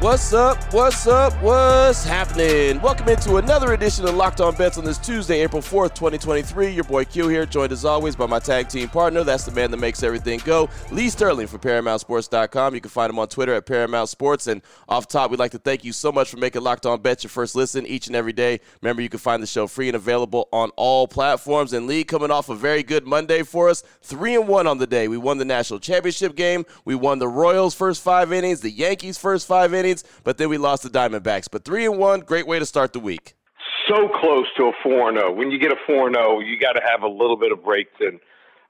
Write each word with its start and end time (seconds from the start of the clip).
What's 0.00 0.32
up? 0.32 0.56
What's 0.72 1.06
up? 1.06 1.34
What's 1.42 2.02
happening? 2.02 2.80
Welcome 2.80 3.10
into 3.10 3.36
another 3.36 3.74
edition 3.74 4.08
of 4.08 4.14
Locked 4.14 4.40
On 4.40 4.54
Bets 4.54 4.78
on 4.78 4.84
this 4.86 4.96
Tuesday, 4.96 5.42
April 5.42 5.60
4th, 5.60 5.94
2023. 5.94 6.70
Your 6.70 6.84
boy 6.84 7.04
Q 7.04 7.28
here, 7.28 7.44
joined 7.44 7.70
as 7.70 7.84
always 7.84 8.16
by 8.16 8.24
my 8.24 8.38
tag 8.38 8.70
team 8.70 8.88
partner. 8.88 9.24
That's 9.24 9.44
the 9.44 9.50
man 9.50 9.70
that 9.72 9.76
makes 9.76 10.02
everything 10.02 10.40
go, 10.42 10.70
Lee 10.90 11.10
Sterling 11.10 11.48
from 11.48 11.58
ParamountSports.com. 11.58 12.74
You 12.74 12.80
can 12.80 12.88
find 12.88 13.10
him 13.10 13.18
on 13.18 13.28
Twitter 13.28 13.52
at 13.52 13.66
Paramount 13.66 14.08
Sports. 14.08 14.46
And 14.46 14.62
off 14.88 15.06
top, 15.06 15.30
we'd 15.30 15.38
like 15.38 15.50
to 15.50 15.58
thank 15.58 15.84
you 15.84 15.92
so 15.92 16.10
much 16.10 16.30
for 16.30 16.38
making 16.38 16.62
Locked 16.62 16.86
On 16.86 16.98
Bets 16.98 17.22
your 17.22 17.28
first 17.28 17.54
listen 17.54 17.84
each 17.84 18.06
and 18.06 18.16
every 18.16 18.32
day. 18.32 18.60
Remember, 18.80 19.02
you 19.02 19.10
can 19.10 19.20
find 19.20 19.42
the 19.42 19.46
show 19.46 19.66
free 19.66 19.90
and 19.90 19.96
available 19.96 20.48
on 20.50 20.70
all 20.76 21.08
platforms. 21.08 21.74
And 21.74 21.86
Lee 21.86 22.04
coming 22.04 22.30
off 22.30 22.48
a 22.48 22.54
very 22.54 22.82
good 22.82 23.06
Monday 23.06 23.42
for 23.42 23.68
us, 23.68 23.82
three 24.00 24.34
and 24.34 24.48
one 24.48 24.66
on 24.66 24.78
the 24.78 24.86
day. 24.86 25.08
We 25.08 25.18
won 25.18 25.36
the 25.36 25.44
national 25.44 25.78
championship 25.80 26.36
game. 26.36 26.64
We 26.86 26.94
won 26.94 27.18
the 27.18 27.28
Royals' 27.28 27.74
first 27.74 28.02
five 28.02 28.32
innings, 28.32 28.62
the 28.62 28.70
Yankees' 28.70 29.18
first 29.18 29.46
five 29.46 29.74
innings 29.74 29.89
but 30.24 30.38
then 30.38 30.48
we 30.48 30.58
lost 30.58 30.82
the 30.82 30.90
Diamondbacks. 30.90 31.48
But 31.50 31.64
three 31.64 31.84
and 31.84 31.98
one, 31.98 32.20
great 32.20 32.46
way 32.46 32.58
to 32.58 32.66
start 32.66 32.92
the 32.92 33.00
week. 33.00 33.34
So 33.88 34.08
close 34.08 34.46
to 34.56 34.64
a 34.64 34.72
four 34.82 35.08
and 35.08 35.18
zero. 35.18 35.32
When 35.32 35.50
you 35.50 35.58
get 35.58 35.72
a 35.72 35.76
four 35.86 36.06
and 36.06 36.16
zero, 36.16 36.40
you 36.40 36.58
got 36.58 36.72
to 36.72 36.82
have 36.82 37.02
a 37.02 37.08
little 37.08 37.36
bit 37.36 37.52
of 37.52 37.64
breaks 37.64 37.94
and. 38.00 38.20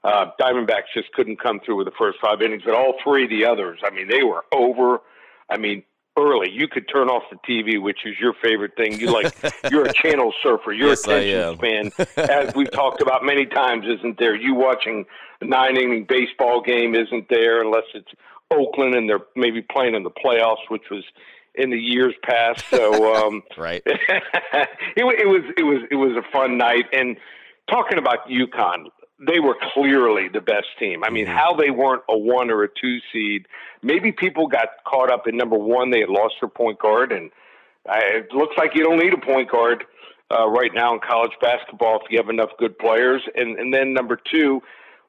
Uh, 0.03 0.31
Diamondbacks 0.41 0.89
just 0.95 1.11
couldn't 1.11 1.39
come 1.39 1.59
through 1.63 1.77
with 1.77 1.85
the 1.85 1.93
first 1.95 2.17
five 2.19 2.41
innings, 2.41 2.63
but 2.65 2.73
all 2.73 2.95
three 3.03 3.25
of 3.25 3.29
the 3.29 3.45
others, 3.45 3.79
I 3.85 3.91
mean, 3.91 4.07
they 4.07 4.23
were 4.23 4.43
over. 4.51 4.99
I 5.47 5.57
mean, 5.57 5.83
early. 6.17 6.49
You 6.51 6.67
could 6.67 6.87
turn 6.91 7.07
off 7.07 7.23
the 7.29 7.37
TV, 7.47 7.81
which 7.81 7.99
is 8.05 8.15
your 8.19 8.33
favorite 8.41 8.75
thing. 8.75 8.99
You 8.99 9.11
like 9.11 9.33
you're 9.71 9.85
a 9.85 9.93
channel 9.93 10.33
surfer. 10.43 10.71
Your 10.71 10.89
yes, 10.89 11.05
attention 11.05 11.57
span, 11.57 12.07
as 12.29 12.53
we've 12.55 12.71
talked 12.71 13.01
about 13.01 13.23
many 13.23 13.45
times, 13.45 13.85
isn't 13.87 14.17
there? 14.17 14.35
You 14.35 14.55
watching 14.55 15.05
a 15.39 15.45
nine 15.45 15.77
inning 15.77 16.05
baseball 16.07 16.61
game 16.61 16.95
isn't 16.95 17.27
there 17.29 17.61
unless 17.61 17.85
it's 17.93 18.11
Oakland 18.51 18.95
and 18.95 19.09
they're 19.09 19.25
maybe 19.35 19.61
playing 19.61 19.95
in 19.95 20.03
the 20.03 20.11
playoffs, 20.11 20.69
which 20.69 20.89
was 20.91 21.03
in 21.55 21.69
the 21.69 21.77
years 21.77 22.13
past. 22.23 22.63
So 22.69 23.13
um, 23.15 23.43
right, 23.57 23.81
it, 23.85 24.65
it 24.95 25.27
was 25.27 25.43
it 25.57 25.63
was 25.63 25.81
it 25.89 25.95
was 25.95 26.15
a 26.17 26.31
fun 26.31 26.57
night. 26.57 26.85
And 26.93 27.17
talking 27.69 27.97
about 27.97 28.27
UConn, 28.27 28.85
they 29.27 29.39
were 29.39 29.55
clearly 29.73 30.27
the 30.31 30.41
best 30.41 30.67
team. 30.79 31.03
I 31.03 31.09
mean, 31.09 31.25
mm-hmm. 31.25 31.37
how 31.37 31.55
they 31.55 31.69
weren't 31.69 32.03
a 32.09 32.17
one 32.17 32.49
or 32.49 32.63
a 32.63 32.69
two 32.69 32.99
seed. 33.11 33.47
Maybe 33.81 34.11
people 34.11 34.47
got 34.47 34.69
caught 34.85 35.11
up 35.11 35.27
in 35.27 35.37
number 35.37 35.57
one. 35.57 35.91
They 35.91 35.99
had 35.99 36.09
lost 36.09 36.35
their 36.41 36.49
point 36.49 36.79
guard, 36.79 37.11
and 37.11 37.31
I, 37.87 37.99
it 37.99 38.33
looks 38.33 38.55
like 38.57 38.71
you 38.75 38.83
don't 38.83 38.99
need 38.99 39.13
a 39.13 39.25
point 39.25 39.49
guard 39.51 39.83
uh, 40.31 40.47
right 40.47 40.71
now 40.73 40.93
in 40.93 40.99
college 40.99 41.31
basketball 41.41 41.99
if 42.03 42.11
you 42.11 42.17
have 42.17 42.29
enough 42.29 42.49
good 42.57 42.77
players. 42.77 43.21
And 43.35 43.59
and 43.59 43.73
then 43.73 43.93
number 43.93 44.19
two, 44.31 44.61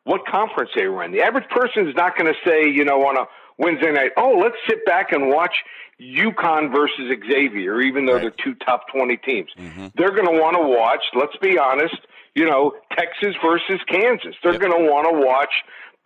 what 0.04 0.26
conference 0.26 0.70
they 0.74 0.86
were 0.88 1.02
in. 1.04 1.12
The 1.12 1.22
average 1.22 1.48
person 1.48 1.88
is 1.88 1.94
not 1.94 2.16
going 2.16 2.32
to 2.32 2.38
say, 2.48 2.68
you 2.68 2.84
know, 2.84 3.06
on 3.06 3.16
a 3.16 3.24
Wednesday 3.58 3.92
night, 3.92 4.12
oh, 4.16 4.38
let's 4.42 4.56
sit 4.68 4.84
back 4.84 5.12
and 5.12 5.28
watch 5.28 5.54
UConn 6.00 6.72
versus 6.72 7.12
Xavier, 7.28 7.80
even 7.80 8.06
though 8.06 8.14
right. 8.14 8.22
they're 8.22 8.44
two 8.44 8.54
top 8.54 8.86
20 8.94 9.16
teams. 9.18 9.50
Mm-hmm. 9.58 9.86
They're 9.94 10.10
going 10.10 10.26
to 10.26 10.40
want 10.40 10.56
to 10.56 10.62
watch, 10.62 11.02
let's 11.14 11.36
be 11.36 11.58
honest, 11.58 11.96
you 12.34 12.46
know, 12.46 12.72
Texas 12.96 13.36
versus 13.44 13.80
Kansas. 13.88 14.34
They're 14.42 14.52
yep. 14.52 14.60
going 14.60 14.72
to 14.72 14.90
want 14.90 15.06
to 15.08 15.26
watch 15.26 15.52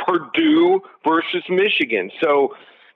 Purdue 0.04 0.80
versus 1.06 1.44
Michigan. 1.48 2.10
So, 2.22 2.54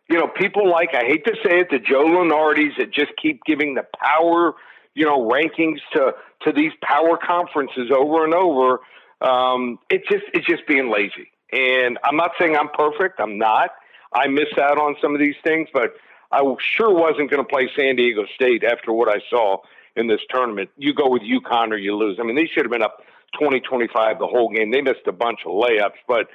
you 0.09 0.19
know, 0.19 0.27
people 0.27 0.69
like, 0.69 0.91
I 0.95 1.05
hate 1.05 1.25
to 1.25 1.35
say 1.43 1.61
it, 1.61 1.69
the 1.71 1.79
Joe 1.79 2.05
Lunardis 2.05 2.77
that 2.79 2.93
just 2.93 3.13
keep 3.21 3.41
giving 3.47 3.75
the 3.75 3.87
power, 4.03 4.55
you 4.95 5.07
know, 5.07 5.21
rankings 5.21 5.79
to, 5.95 6.13
to 6.43 6.53
these 6.53 6.73
power 6.83 7.17
conferences 7.17 7.91
over 7.97 8.25
and 8.25 8.35
over 8.35 8.81
um, 9.21 9.79
it's 9.91 10.09
just 10.09 10.25
it's 10.35 10.47
just 10.47 10.67
being 10.67 10.91
lazy. 10.91 11.31
And 11.53 11.99
I'm 12.05 12.17
not 12.17 12.33
saying 12.39 12.57
I'm 12.57 12.69
perfect. 12.69 13.21
I'm 13.21 13.39
not. 13.39 13.71
I 14.13 14.29
miss 14.29 14.49
out 14.59 14.79
on 14.79 14.97
some 15.01 15.15
of 15.15 15.21
these 15.21 15.37
things, 15.45 15.69
but 15.73 15.95
I 16.33 16.43
sure 16.61 16.93
wasn't 16.93 17.31
going 17.31 17.43
to 17.43 17.49
play 17.49 17.71
San 17.77 17.97
Diego 17.97 18.25
State 18.35 18.65
after 18.65 18.93
what 18.93 19.09
I 19.09 19.21
saw 19.29 19.59
in 19.97 20.07
this 20.07 20.21
tournament. 20.31 20.71
You 20.77 20.95
go 20.95 21.09
with 21.09 21.23
UConn 21.23 21.71
or 21.73 21.77
you 21.77 21.97
lose. 21.97 22.19
I 22.21 22.25
mean, 22.25 22.37
they 22.37 22.47
should 22.47 22.65
have 22.65 22.71
been 22.71 22.83
up 22.83 23.03
20, 23.39 23.61
25 23.61 24.19
the 24.19 24.27
whole 24.27 24.49
game. 24.51 24.71
They 24.71 24.81
missed 24.81 25.07
a 25.07 25.13
bunch 25.13 25.41
of 25.45 25.53
layups, 25.53 25.99
but 26.07 26.29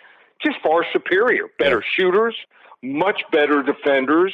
just 0.44 0.57
far 0.62 0.85
superior. 0.91 1.46
Better 1.57 1.84
shooters, 1.96 2.35
much 2.81 3.23
better 3.31 3.63
defenders, 3.63 4.34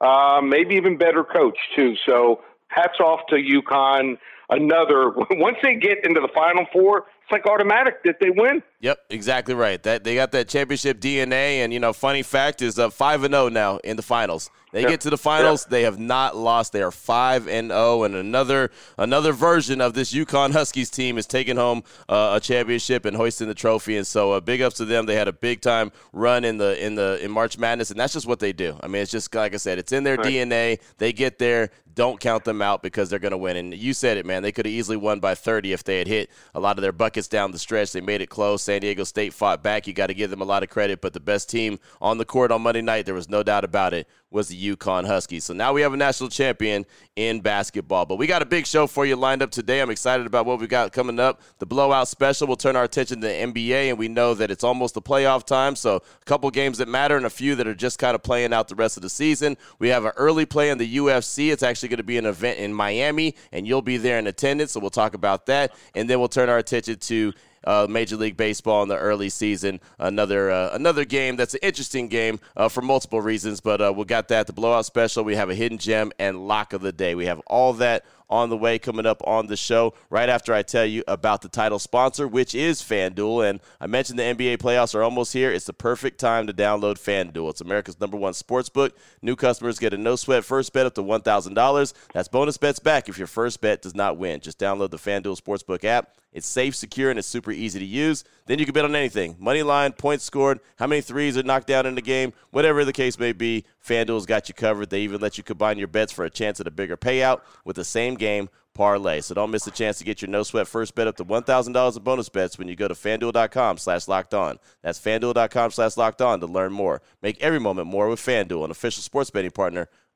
uh, 0.00 0.40
maybe 0.42 0.74
even 0.76 0.96
better 0.96 1.24
coach, 1.24 1.58
too. 1.76 1.94
So 2.06 2.40
hats 2.68 2.98
off 3.00 3.20
to 3.28 3.36
UConn. 3.36 4.18
Another, 4.50 5.10
once 5.30 5.58
they 5.62 5.74
get 5.74 6.04
into 6.04 6.20
the 6.20 6.28
Final 6.34 6.66
Four, 6.72 7.06
it's 7.22 7.32
like 7.32 7.46
automatic 7.46 8.02
that 8.04 8.16
they 8.20 8.30
win. 8.30 8.62
Yep, 8.80 8.98
exactly 9.10 9.54
right. 9.54 9.82
That 9.82 10.04
they 10.04 10.14
got 10.14 10.32
that 10.32 10.48
championship 10.48 11.00
DNA, 11.00 11.58
and 11.58 11.72
you 11.72 11.80
know, 11.80 11.92
funny 11.92 12.22
fact 12.22 12.62
is 12.62 12.78
uh, 12.78 12.90
five 12.90 13.22
and 13.22 13.32
zero 13.32 13.46
oh 13.46 13.48
now 13.48 13.76
in 13.78 13.96
the 13.96 14.02
finals. 14.02 14.50
They 14.72 14.80
yep. 14.80 14.90
get 14.90 15.00
to 15.02 15.10
the 15.10 15.18
finals, 15.18 15.64
yep. 15.64 15.70
they 15.70 15.82
have 15.82 15.98
not 15.98 16.34
lost. 16.34 16.72
They 16.72 16.82
are 16.82 16.90
five 16.90 17.46
and 17.46 17.68
zero, 17.68 17.80
oh, 17.80 18.02
and 18.04 18.16
another 18.16 18.70
another 18.96 19.32
version 19.32 19.80
of 19.80 19.92
this 19.94 20.12
UConn 20.12 20.52
Huskies 20.52 20.90
team 20.90 21.18
is 21.18 21.26
taking 21.26 21.56
home 21.56 21.84
uh, 22.08 22.32
a 22.36 22.40
championship 22.40 23.04
and 23.04 23.16
hoisting 23.16 23.48
the 23.48 23.54
trophy. 23.54 23.98
And 23.98 24.06
so, 24.06 24.32
uh, 24.32 24.40
big 24.40 24.62
ups 24.62 24.78
to 24.78 24.84
them. 24.84 25.06
They 25.06 25.14
had 25.14 25.28
a 25.28 25.32
big 25.32 25.60
time 25.60 25.92
run 26.12 26.44
in 26.44 26.56
the 26.56 26.84
in 26.84 26.94
the 26.94 27.22
in 27.22 27.30
March 27.30 27.58
Madness, 27.58 27.90
and 27.90 28.00
that's 28.00 28.14
just 28.14 28.26
what 28.26 28.40
they 28.40 28.52
do. 28.52 28.78
I 28.82 28.88
mean, 28.88 29.02
it's 29.02 29.12
just 29.12 29.32
like 29.34 29.52
I 29.52 29.58
said, 29.58 29.78
it's 29.78 29.92
in 29.92 30.04
their 30.04 30.16
right. 30.16 30.26
DNA. 30.26 30.80
They 30.98 31.12
get 31.12 31.38
there. 31.38 31.70
Don't 31.94 32.20
count 32.20 32.44
them 32.44 32.60
out 32.60 32.82
because 32.82 33.08
they're 33.08 33.18
going 33.18 33.32
to 33.32 33.38
win. 33.38 33.56
And 33.56 33.74
you 33.74 33.94
said 33.94 34.16
it, 34.16 34.26
man. 34.26 34.42
They 34.42 34.52
could 34.52 34.66
have 34.66 34.72
easily 34.72 34.96
won 34.96 35.20
by 35.20 35.34
30 35.34 35.72
if 35.72 35.84
they 35.84 35.98
had 35.98 36.06
hit 36.06 36.30
a 36.54 36.60
lot 36.60 36.78
of 36.78 36.82
their 36.82 36.92
buckets 36.92 37.28
down 37.28 37.52
the 37.52 37.58
stretch. 37.58 37.92
They 37.92 38.00
made 38.00 38.20
it 38.20 38.28
close. 38.28 38.62
San 38.62 38.80
Diego 38.80 39.04
State 39.04 39.32
fought 39.32 39.62
back. 39.62 39.86
You 39.86 39.92
got 39.92 40.08
to 40.08 40.14
give 40.14 40.30
them 40.30 40.40
a 40.40 40.44
lot 40.44 40.62
of 40.62 40.68
credit. 40.68 41.00
But 41.00 41.12
the 41.12 41.20
best 41.20 41.50
team 41.50 41.78
on 42.00 42.18
the 42.18 42.24
court 42.24 42.52
on 42.52 42.62
Monday 42.62 42.82
night, 42.82 43.06
there 43.06 43.14
was 43.14 43.28
no 43.28 43.42
doubt 43.42 43.64
about 43.64 43.94
it, 43.94 44.08
was 44.30 44.48
the 44.48 44.76
UConn 44.76 45.06
Huskies. 45.06 45.44
So 45.44 45.54
now 45.54 45.72
we 45.72 45.82
have 45.82 45.92
a 45.92 45.96
national 45.96 46.30
champion 46.30 46.86
in 47.16 47.40
basketball. 47.40 48.06
But 48.06 48.16
we 48.16 48.26
got 48.26 48.42
a 48.42 48.46
big 48.46 48.66
show 48.66 48.86
for 48.86 49.04
you 49.04 49.16
lined 49.16 49.42
up 49.42 49.50
today. 49.50 49.80
I'm 49.80 49.90
excited 49.90 50.26
about 50.26 50.46
what 50.46 50.60
we 50.60 50.66
got 50.66 50.92
coming 50.92 51.20
up. 51.20 51.40
The 51.58 51.66
blowout 51.66 52.08
special 52.08 52.42
We'll 52.46 52.56
turn 52.56 52.76
our 52.76 52.84
attention 52.84 53.20
to 53.20 53.26
the 53.26 53.32
NBA, 53.32 53.90
and 53.90 53.98
we 53.98 54.08
know 54.08 54.34
that 54.34 54.50
it's 54.50 54.64
almost 54.64 54.94
the 54.94 55.02
playoff 55.02 55.44
time. 55.44 55.76
So 55.76 55.96
a 55.96 56.24
couple 56.24 56.50
games 56.50 56.78
that 56.78 56.88
matter 56.88 57.16
and 57.16 57.26
a 57.26 57.30
few 57.30 57.54
that 57.56 57.66
are 57.66 57.74
just 57.74 57.98
kind 57.98 58.14
of 58.14 58.22
playing 58.22 58.52
out 58.52 58.68
the 58.68 58.74
rest 58.74 58.96
of 58.96 59.02
the 59.02 59.10
season. 59.10 59.56
We 59.78 59.88
have 59.88 60.04
an 60.04 60.12
early 60.16 60.46
play 60.46 60.70
in 60.70 60.78
the 60.78 60.96
UFC. 60.96 61.52
It's 61.52 61.62
actually 61.62 61.81
going 61.88 61.98
to 61.98 62.04
be 62.04 62.18
an 62.18 62.26
event 62.26 62.58
in 62.58 62.72
Miami, 62.72 63.34
and 63.52 63.66
you'll 63.66 63.82
be 63.82 63.96
there 63.96 64.18
in 64.18 64.26
attendance. 64.26 64.72
So 64.72 64.80
we'll 64.80 64.90
talk 64.90 65.14
about 65.14 65.46
that, 65.46 65.72
and 65.94 66.08
then 66.08 66.18
we'll 66.18 66.28
turn 66.28 66.48
our 66.48 66.58
attention 66.58 66.96
to 66.96 67.32
uh, 67.64 67.86
Major 67.88 68.16
League 68.16 68.36
Baseball 68.36 68.82
in 68.82 68.88
the 68.88 68.98
early 68.98 69.28
season. 69.28 69.80
Another 69.98 70.50
uh, 70.50 70.70
another 70.72 71.04
game 71.04 71.36
that's 71.36 71.54
an 71.54 71.60
interesting 71.62 72.08
game 72.08 72.40
uh, 72.56 72.68
for 72.68 72.82
multiple 72.82 73.20
reasons, 73.20 73.60
but 73.60 73.80
uh, 73.80 73.92
we 73.94 74.04
got 74.04 74.28
that 74.28 74.46
the 74.46 74.52
blowout 74.52 74.86
special. 74.86 75.24
We 75.24 75.36
have 75.36 75.50
a 75.50 75.54
hidden 75.54 75.78
gem 75.78 76.12
and 76.18 76.46
lock 76.48 76.72
of 76.72 76.80
the 76.80 76.92
day. 76.92 77.14
We 77.14 77.26
have 77.26 77.40
all 77.46 77.72
that 77.74 78.04
on 78.32 78.48
the 78.48 78.56
way 78.56 78.78
coming 78.78 79.04
up 79.04 79.22
on 79.26 79.46
the 79.46 79.56
show 79.56 79.92
right 80.08 80.30
after 80.30 80.54
I 80.54 80.62
tell 80.62 80.86
you 80.86 81.04
about 81.06 81.42
the 81.42 81.50
title 81.50 81.78
sponsor, 81.78 82.26
which 82.26 82.54
is 82.54 82.80
FanDuel. 82.80 83.48
And 83.48 83.60
I 83.78 83.86
mentioned 83.86 84.18
the 84.18 84.22
NBA 84.22 84.56
playoffs 84.56 84.94
are 84.94 85.02
almost 85.02 85.34
here. 85.34 85.52
It's 85.52 85.66
the 85.66 85.74
perfect 85.74 86.18
time 86.18 86.46
to 86.46 86.54
download 86.54 86.94
FanDuel. 86.94 87.50
It's 87.50 87.60
America's 87.60 88.00
number 88.00 88.16
one 88.16 88.32
sports 88.32 88.70
book. 88.70 88.96
New 89.20 89.36
customers 89.36 89.78
get 89.78 89.92
a 89.92 89.98
no 89.98 90.16
sweat 90.16 90.44
first 90.44 90.72
bet 90.72 90.86
up 90.86 90.94
to 90.94 91.02
$1,000. 91.02 91.92
That's 92.14 92.28
bonus 92.28 92.56
bets 92.56 92.78
back 92.78 93.10
if 93.10 93.18
your 93.18 93.26
first 93.26 93.60
bet 93.60 93.82
does 93.82 93.94
not 93.94 94.16
win. 94.16 94.40
Just 94.40 94.58
download 94.58 94.90
the 94.90 94.96
FanDuel 94.96 95.38
Sportsbook 95.38 95.84
app. 95.84 96.16
It's 96.32 96.46
safe, 96.46 96.74
secure, 96.74 97.10
and 97.10 97.18
it's 97.18 97.28
super 97.28 97.52
easy 97.52 97.78
to 97.78 97.84
use. 97.84 98.24
Then 98.46 98.58
you 98.58 98.64
can 98.64 98.74
bet 98.74 98.84
on 98.84 98.96
anything 98.96 99.36
money 99.38 99.62
line, 99.62 99.92
points 99.92 100.24
scored, 100.24 100.60
how 100.76 100.86
many 100.86 101.00
threes 101.00 101.36
are 101.36 101.42
knocked 101.42 101.66
down 101.66 101.86
in 101.86 101.94
the 101.94 102.02
game, 102.02 102.32
whatever 102.50 102.84
the 102.84 102.92
case 102.92 103.18
may 103.18 103.32
be. 103.32 103.64
FanDuel's 103.86 104.26
got 104.26 104.48
you 104.48 104.54
covered. 104.54 104.90
They 104.90 105.00
even 105.00 105.20
let 105.20 105.38
you 105.38 105.44
combine 105.44 105.78
your 105.78 105.88
bets 105.88 106.12
for 106.12 106.24
a 106.24 106.30
chance 106.30 106.60
at 106.60 106.66
a 106.66 106.70
bigger 106.70 106.96
payout 106.96 107.40
with 107.64 107.76
the 107.76 107.84
same 107.84 108.14
game 108.14 108.48
parlay. 108.74 109.20
So 109.20 109.34
don't 109.34 109.50
miss 109.50 109.64
the 109.64 109.70
chance 109.70 109.98
to 109.98 110.04
get 110.04 110.22
your 110.22 110.30
no 110.30 110.42
sweat 110.42 110.66
first 110.66 110.94
bet 110.94 111.06
up 111.06 111.16
to 111.16 111.24
$1,000 111.24 111.96
in 111.96 112.02
bonus 112.02 112.28
bets 112.28 112.58
when 112.58 112.68
you 112.68 112.76
go 112.76 112.88
to 112.88 112.94
fanduel.com 112.94 113.78
slash 113.78 114.08
locked 114.08 114.34
on. 114.34 114.58
That's 114.82 115.00
fanduel.com 115.00 115.70
slash 115.70 115.96
locked 115.96 116.22
on 116.22 116.40
to 116.40 116.46
learn 116.46 116.72
more. 116.72 117.02
Make 117.22 117.40
every 117.40 117.60
moment 117.60 117.88
more 117.88 118.08
with 118.08 118.20
Fanduel, 118.20 118.64
an 118.64 118.70
official 118.70 119.02
sports 119.02 119.30
betting 119.30 119.50
partner 119.50 119.88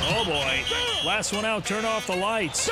Oh 0.00 0.24
boy. 0.24 0.64
Last 1.06 1.32
one 1.32 1.44
out, 1.44 1.64
turn 1.64 1.84
off 1.84 2.06
the 2.06 2.16
lights. 2.16 2.70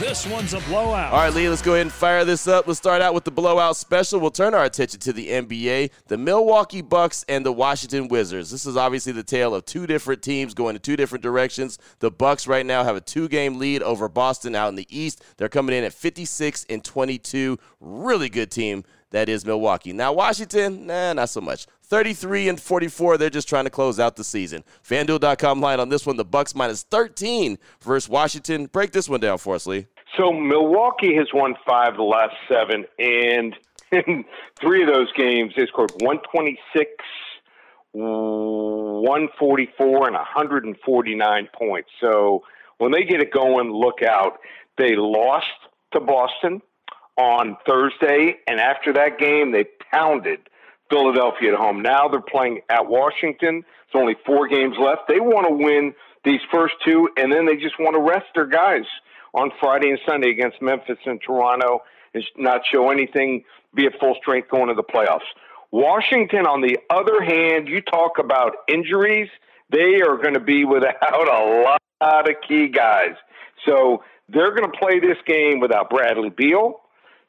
This 0.00 0.26
one's 0.26 0.54
a 0.54 0.60
blowout. 0.60 1.12
All 1.12 1.20
right, 1.20 1.32
Lee, 1.32 1.48
let's 1.48 1.62
go 1.62 1.74
ahead 1.74 1.82
and 1.82 1.92
fire 1.92 2.24
this 2.24 2.48
up. 2.48 2.66
Let's 2.66 2.78
start 2.78 3.02
out 3.02 3.14
with 3.14 3.24
the 3.24 3.30
blowout 3.30 3.76
special. 3.76 4.20
We'll 4.20 4.30
turn 4.30 4.54
our 4.54 4.64
attention 4.64 5.00
to 5.00 5.12
the 5.12 5.28
NBA, 5.28 5.90
the 6.06 6.18
Milwaukee 6.18 6.82
Bucks 6.82 7.24
and 7.28 7.44
the 7.44 7.52
Washington 7.52 8.08
Wizards. 8.08 8.50
This 8.50 8.66
is 8.66 8.76
obviously 8.76 9.12
the 9.12 9.22
tale 9.22 9.54
of 9.54 9.64
two 9.64 9.86
different 9.86 10.22
teams 10.22 10.54
going 10.54 10.76
in 10.76 10.82
two 10.82 10.96
different 10.96 11.22
directions. 11.22 11.78
The 12.00 12.10
Bucks 12.10 12.46
right 12.46 12.66
now 12.66 12.84
have 12.84 12.96
a 12.96 13.00
two-game 13.00 13.58
lead 13.58 13.82
over 13.82 14.08
Boston 14.08 14.54
out 14.54 14.68
in 14.68 14.74
the 14.74 14.86
East. 14.90 15.22
They're 15.36 15.48
coming 15.48 15.76
in 15.76 15.84
at 15.84 15.92
56 15.92 16.66
and 16.68 16.84
22. 16.84 17.58
Really 17.80 18.28
good 18.28 18.50
team 18.50 18.84
that 19.10 19.28
is 19.28 19.44
Milwaukee. 19.44 19.92
Now 19.92 20.12
Washington, 20.12 20.86
nah, 20.86 21.12
not 21.12 21.28
so 21.28 21.40
much. 21.40 21.66
33 21.90 22.48
and 22.48 22.60
44. 22.60 23.18
They're 23.18 23.28
just 23.28 23.48
trying 23.48 23.64
to 23.64 23.70
close 23.70 23.98
out 23.98 24.16
the 24.16 24.24
season. 24.24 24.64
FanDuel.com 24.88 25.60
line 25.60 25.80
on 25.80 25.88
this 25.88 26.06
one. 26.06 26.16
The 26.16 26.24
Bucks 26.24 26.54
minus 26.54 26.84
13 26.84 27.58
versus 27.82 28.08
Washington. 28.08 28.66
Break 28.66 28.92
this 28.92 29.08
one 29.08 29.20
down 29.20 29.38
for 29.38 29.56
us, 29.56 29.66
Lee. 29.66 29.86
So 30.16 30.32
Milwaukee 30.32 31.14
has 31.16 31.26
won 31.34 31.56
five 31.66 31.96
the 31.96 32.02
last 32.02 32.34
seven, 32.48 32.84
and 32.98 33.54
in 33.92 34.24
three 34.60 34.82
of 34.82 34.88
those 34.88 35.12
games, 35.12 35.52
they 35.56 35.66
scored 35.66 35.90
126, 36.00 36.90
144, 37.92 40.06
and 40.06 40.14
149 40.14 41.48
points. 41.58 41.90
So 42.00 42.44
when 42.78 42.92
they 42.92 43.04
get 43.04 43.20
it 43.20 43.32
going, 43.32 43.72
look 43.72 44.02
out. 44.02 44.38
They 44.78 44.94
lost 44.96 45.46
to 45.92 46.00
Boston 46.00 46.62
on 47.16 47.56
Thursday, 47.68 48.36
and 48.46 48.60
after 48.60 48.92
that 48.94 49.18
game, 49.18 49.52
they 49.52 49.64
pounded 49.92 50.40
Philadelphia 50.90 51.52
at 51.52 51.58
home. 51.58 51.82
Now 51.82 52.08
they're 52.08 52.20
playing 52.20 52.60
at 52.68 52.86
Washington. 52.86 53.64
There's 53.92 54.00
only 54.00 54.16
four 54.26 54.48
games 54.48 54.76
left. 54.78 55.02
They 55.08 55.20
want 55.20 55.48
to 55.48 55.54
win 55.54 55.94
these 56.24 56.40
first 56.52 56.74
two, 56.84 57.08
and 57.16 57.32
then 57.32 57.46
they 57.46 57.56
just 57.56 57.78
want 57.78 57.94
to 57.94 58.02
rest 58.02 58.26
their 58.34 58.46
guys 58.46 58.84
on 59.34 59.50
Friday 59.60 59.90
and 59.90 59.98
Sunday 60.06 60.30
against 60.30 60.60
Memphis 60.60 60.98
and 61.06 61.20
Toronto 61.24 61.80
and 62.14 62.24
not 62.36 62.62
show 62.70 62.90
anything, 62.90 63.44
be 63.74 63.86
at 63.86 63.92
full 64.00 64.16
strength 64.20 64.50
going 64.50 64.68
to 64.68 64.74
the 64.74 64.82
playoffs. 64.82 65.28
Washington, 65.70 66.46
on 66.46 66.60
the 66.60 66.78
other 66.90 67.22
hand, 67.22 67.68
you 67.68 67.80
talk 67.80 68.18
about 68.18 68.52
injuries, 68.68 69.28
they 69.70 70.00
are 70.02 70.16
going 70.16 70.34
to 70.34 70.40
be 70.40 70.64
without 70.66 70.94
a 71.12 71.68
lot 72.02 72.28
of 72.28 72.34
key 72.46 72.68
guys. 72.68 73.14
So 73.64 74.02
they're 74.28 74.54
going 74.54 74.70
to 74.70 74.78
play 74.78 74.98
this 75.00 75.18
game 75.26 75.60
without 75.60 75.90
Bradley 75.90 76.30
Beal. 76.30 76.80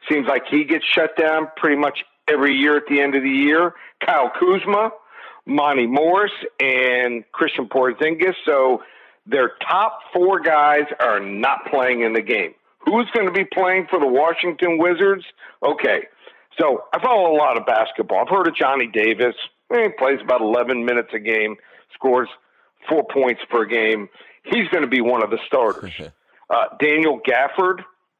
Seems 0.10 0.28
like 0.28 0.44
he 0.50 0.64
gets 0.64 0.86
shut 0.86 1.16
down 1.16 1.48
pretty 1.56 1.76
much 1.76 2.00
every 2.32 2.56
year 2.56 2.78
at 2.78 2.84
the 2.90 3.02
end 3.02 3.16
of 3.16 3.24
the 3.24 3.30
year. 3.30 3.74
Kyle 4.06 4.32
Kuzma, 4.40 4.92
Monte 5.46 5.88
Morris, 5.88 6.32
and 6.60 7.24
Christian 7.32 7.68
Porzingis. 7.68 8.36
So 8.46 8.82
their 9.26 9.52
top 9.68 10.00
four 10.14 10.40
guys 10.40 10.86
are 11.00 11.20
not 11.20 11.60
playing 11.70 12.02
in 12.02 12.14
the 12.14 12.22
game. 12.22 12.54
Who's 12.86 13.08
going 13.14 13.28
to 13.28 13.34
be 13.34 13.46
playing 13.46 13.88
for 13.90 14.00
the 14.00 14.08
Washington 14.08 14.78
Wizards? 14.80 15.24
Okay, 15.64 16.08
so 16.60 16.84
I 16.94 17.02
follow 17.02 17.32
a 17.32 17.38
lot 17.38 17.58
of 17.58 17.66
basketball. 17.66 18.22
I've 18.22 18.30
heard 18.30 18.48
of 18.48 18.56
Johnny 18.56 18.88
Davis. 18.88 19.36
He 19.72 19.88
plays 19.98 20.20
about 20.22 20.42
11 20.42 20.84
minutes 20.84 21.10
a 21.14 21.20
game, 21.20 21.56
scores 21.94 22.28
four 22.90 23.06
points 23.14 23.42
per 23.50 23.66
game. 23.66 24.10
He's 24.44 24.68
going 24.70 24.84
to 24.84 24.90
be 24.90 25.02
one 25.02 25.24
of 25.24 25.30
the 25.30 25.40
starters. 25.46 25.94
Uh, 26.52 26.66
Daniel 26.82 27.18
Gafford 27.26 27.80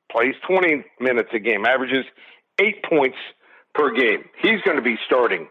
plays 0.10 0.36
20 0.48 0.86
minutes 1.02 1.28
a 1.34 1.40
game, 1.40 1.66
averages 1.66 2.06
eight 2.62 2.82
points 2.84 3.18
per 3.74 3.94
game. 3.94 4.26
He's 4.42 4.62
going 4.66 4.78
to 4.78 4.84
be 4.84 4.98
starting. 5.06 5.48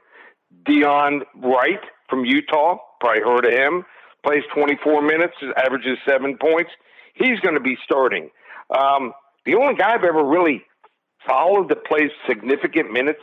Delon 0.67 1.21
Wright 1.37 1.81
from 2.09 2.25
Utah, 2.25 2.79
probably 3.01 3.23
heard 3.23 3.45
of 3.47 3.53
him, 3.53 3.85
plays 4.25 4.43
24 4.55 5.03
minutes, 5.03 5.35
averages 5.57 5.99
seven 6.09 6.37
points. 6.39 6.71
He's 7.15 7.41
going 7.41 7.55
to 7.55 7.61
be 7.61 7.77
starting. 7.85 8.31
Um, 8.71 9.13
the 9.47 9.55
only 9.55 9.75
guy 9.75 9.95
I've 9.95 10.05
ever 10.05 10.25
really 10.25 10.63
followed 11.27 11.69
that 11.69 11.85
plays 11.85 12.11
significant 12.29 12.93
minutes, 12.93 13.21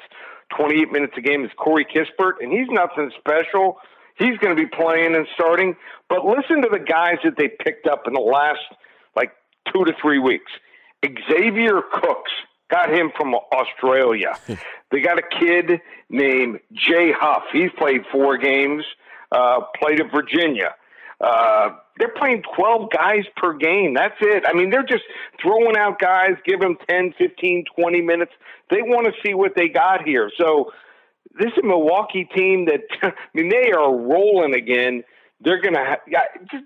28 0.58 0.92
minutes 0.92 1.14
a 1.18 1.22
game, 1.22 1.44
is 1.46 1.52
Corey 1.58 1.86
Kispert, 1.86 2.34
and 2.42 2.52
he's 2.52 2.68
nothing 2.70 3.12
special. 3.18 3.78
He's 4.18 4.38
going 4.40 4.56
to 4.56 4.62
be 4.62 4.68
playing 4.68 5.16
and 5.16 5.28
starting. 5.36 5.76
But 6.10 6.26
listen 6.26 6.62
to 6.64 6.70
the 6.72 6.80
guys 6.80 7.18
that 7.24 7.38
they 7.38 7.50
picked 7.50 7.88
up 7.88 8.04
in 8.08 8.14
the 8.14 8.20
last 8.20 8.60
like 9.16 9.32
two 9.72 9.86
to 9.86 9.94
three 10.02 10.20
weeks. 10.20 10.52
Xavier 11.06 11.82
Cooks 11.94 12.32
got 12.70 12.94
him 12.94 13.12
from 13.16 13.36
Australia. 13.36 14.38
they 14.92 15.00
got 15.02 15.20
a 15.20 15.24
kid 15.40 15.82
named 16.10 16.60
Jay 16.74 17.12
Huff. 17.12 17.44
He's 17.52 17.72
played 17.78 18.02
four 18.12 18.38
games, 18.38 18.84
uh, 19.32 19.62
played 19.80 20.00
at 20.00 20.12
Virginia. 20.12 20.76
Uh, 21.20 21.70
they're 21.98 22.14
playing 22.16 22.44
12 22.56 22.92
guys 22.92 23.26
per 23.36 23.54
game. 23.54 23.96
That's 23.96 24.16
it. 24.22 24.44
I 24.48 24.54
mean, 24.54 24.70
they're 24.70 24.84
just 24.84 25.04
throwing 25.42 25.76
out 25.76 26.00
guys, 26.00 26.36
give 26.46 26.60
them 26.60 26.78
10, 26.88 27.14
15, 27.18 27.66
20 27.76 28.02
minutes. 28.02 28.32
They 28.70 28.82
want 28.84 29.08
to 29.08 29.14
see 29.26 29.34
what 29.34 29.54
they 29.56 29.68
got 29.68 30.04
here. 30.04 30.32
So 30.38 30.72
this 31.40 31.48
is 31.48 31.64
a 31.64 31.66
Milwaukee 31.66 32.26
team 32.36 32.66
that, 32.66 32.82
I 33.02 33.14
mean, 33.34 33.50
they 33.50 33.72
are 33.72 33.96
rolling 33.96 34.54
again 34.54 35.04
they're 35.42 35.62
going 35.62 35.76
to 35.76 35.84
ha- 35.84 36.02
yeah, 36.08 36.22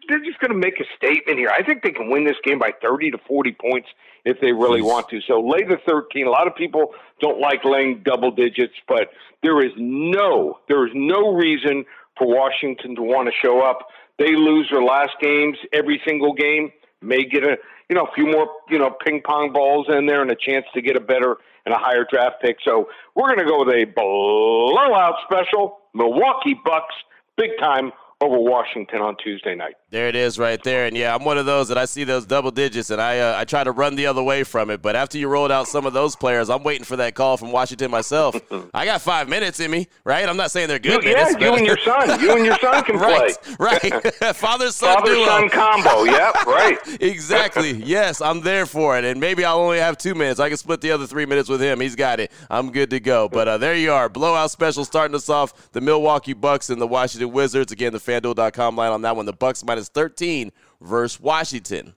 they're 0.08 0.24
just 0.24 0.40
going 0.40 0.52
to 0.52 0.58
make 0.58 0.80
a 0.80 0.86
statement 0.96 1.38
here. 1.38 1.50
I 1.50 1.64
think 1.64 1.84
they 1.84 1.92
can 1.92 2.10
win 2.10 2.24
this 2.24 2.38
game 2.44 2.60
by 2.60 2.72
30 2.82 3.12
to 3.12 3.18
40 3.28 3.52
points 3.54 3.90
if 4.24 4.40
they 4.40 4.52
really 4.54 4.82
want 4.82 5.10
to. 5.10 5.20
So 5.28 5.42
lay 5.42 5.64
the 5.64 5.78
13. 5.86 6.26
A 6.26 6.30
lot 6.30 6.48
of 6.48 6.56
people 6.56 6.94
don't 7.20 7.40
like 7.40 7.66
laying 7.66 8.02
double 8.04 8.32
digits, 8.32 8.74
but 8.88 9.10
there 9.44 9.64
is 9.66 9.72
no 9.78 10.60
there 10.68 10.86
is 10.86 10.94
no 10.96 11.34
reason 11.34 11.86
for 12.18 12.28
Washington 12.28 12.96
to 12.96 13.02
want 13.02 13.28
to 13.28 13.34
show 13.46 13.62
up. 13.62 13.88
They 14.18 14.36
lose 14.36 14.70
their 14.72 14.84
last 14.84 15.12
games 15.20 15.58
every 15.74 16.02
single 16.08 16.34
game, 16.34 16.72
may 17.02 17.24
get 17.24 17.44
a 17.44 17.58
you 17.90 17.96
know 17.96 18.06
a 18.06 18.14
few 18.14 18.28
more 18.28 18.48
you 18.70 18.80
know 18.80 18.96
ping 19.06 19.22
pong 19.22 19.52
balls 19.52 19.88
in 19.90 20.06
there 20.06 20.22
and 20.22 20.32
a 20.32 20.36
chance 20.36 20.66
to 20.76 20.82
get 20.82 20.96
a 20.96 21.02
better 21.02 21.38
and 21.66 21.76
a 21.76 21.78
higher 21.78 22.06
draft 22.10 22.42
pick. 22.42 22.58
So 22.64 22.88
we're 23.16 23.28
going 23.28 23.40
to 23.40 23.46
go 23.46 23.66
with 23.66 23.76
a 23.76 23.86
blowout 23.86 25.16
special. 25.26 25.80
Milwaukee 25.94 26.56
Bucks, 26.64 26.96
big 27.36 27.52
time 27.60 27.92
over 28.22 28.38
Washington 28.38 29.02
on 29.02 29.18
Tuesday 29.18 29.56
night. 29.56 29.74
There 29.90 30.08
it 30.08 30.16
is, 30.16 30.38
right 30.40 30.62
there. 30.64 30.86
And 30.86 30.96
yeah, 30.96 31.14
I'm 31.14 31.26
one 31.26 31.38
of 31.38 31.46
those 31.46 31.68
that 31.70 31.78
I 31.78 31.86
see 31.86 32.04
those 32.04 32.26
double 32.26 32.52
digits, 32.52 32.92
and 32.92 33.02
I 33.02 33.20
uh, 33.20 33.40
I 33.40 33.46
try 33.46 33.64
to 33.64 33.72
run 33.72 33.96
the 33.96 34.06
other 34.06 34.24
way 34.24 34.44
from 34.44 34.70
it. 34.70 34.82
But 34.82 34.96
after 34.96 35.18
you 35.18 35.28
rolled 35.28 35.52
out 35.52 35.68
some 35.68 35.86
of 35.86 35.94
those 35.94 36.16
players, 36.16 36.50
I'm 36.50 36.64
waiting 36.64 36.86
for 36.86 36.96
that 36.98 37.16
call 37.16 37.36
from 37.36 37.52
Washington 37.52 37.92
myself. 37.92 38.36
I 38.74 38.86
got 38.86 39.02
five 39.02 39.28
minutes 39.28 39.60
in 39.60 39.72
me, 39.72 39.88
right? 40.06 40.28
I'm 40.30 40.38
not 40.38 40.52
saying 40.52 40.70
they're 40.70 40.80
good. 40.80 41.04
You, 41.04 41.14
minutes, 41.14 41.36
yeah, 41.40 41.48
you 41.48 41.56
and 41.56 41.66
your 41.66 41.78
son, 41.78 42.22
you 42.22 42.36
and 42.36 42.46
your 42.46 42.58
son 42.60 42.84
can 42.84 42.96
right, 43.00 43.36
play. 43.42 43.56
Right, 43.60 44.16
father 44.36 44.72
son 44.72 44.98
father 44.98 45.16
son 45.26 45.50
combo. 45.50 46.04
Yep, 46.04 46.46
right. 46.46 46.78
exactly. 47.02 47.72
yes, 47.72 48.22
I'm 48.22 48.42
there 48.42 48.66
for 48.66 48.98
it, 48.98 49.04
and 49.04 49.20
maybe 49.20 49.44
I'll 49.44 49.60
only 49.60 49.80
have 49.80 49.98
two 49.98 50.14
minutes. 50.14 50.40
I 50.40 50.48
can 50.48 50.58
split 50.58 50.82
the 50.82 50.92
other 50.92 51.08
three 51.08 51.26
minutes 51.26 51.50
with 51.50 51.62
him. 51.62 51.80
He's 51.80 51.96
got 51.96 52.20
it. 52.20 52.32
I'm 52.50 52.72
good 52.72 52.92
to 52.92 53.00
go. 53.00 53.28
But 53.28 53.48
uh, 53.48 53.58
there 53.58 53.76
you 53.76 53.92
are, 53.92 54.10
blowout 54.10 54.52
special 54.52 54.86
starting 54.86 55.16
us 55.16 55.28
off. 55.28 55.72
The 55.72 55.82
Milwaukee 55.82 56.34
Bucks 56.34 56.70
and 56.70 56.80
the 56.80 56.88
Washington 56.88 57.32
Wizards. 57.32 57.72
Again, 57.72 57.94
the 57.94 58.00
FanDuel.com 58.12 58.76
line 58.76 58.92
on 58.92 59.02
that 59.04 59.16
one. 59.16 59.26
The 59.26 59.34
Bucks 59.34 59.64
minus 59.64 59.90
13 59.90 60.52
versus 60.82 61.20
Washington. 61.20 61.96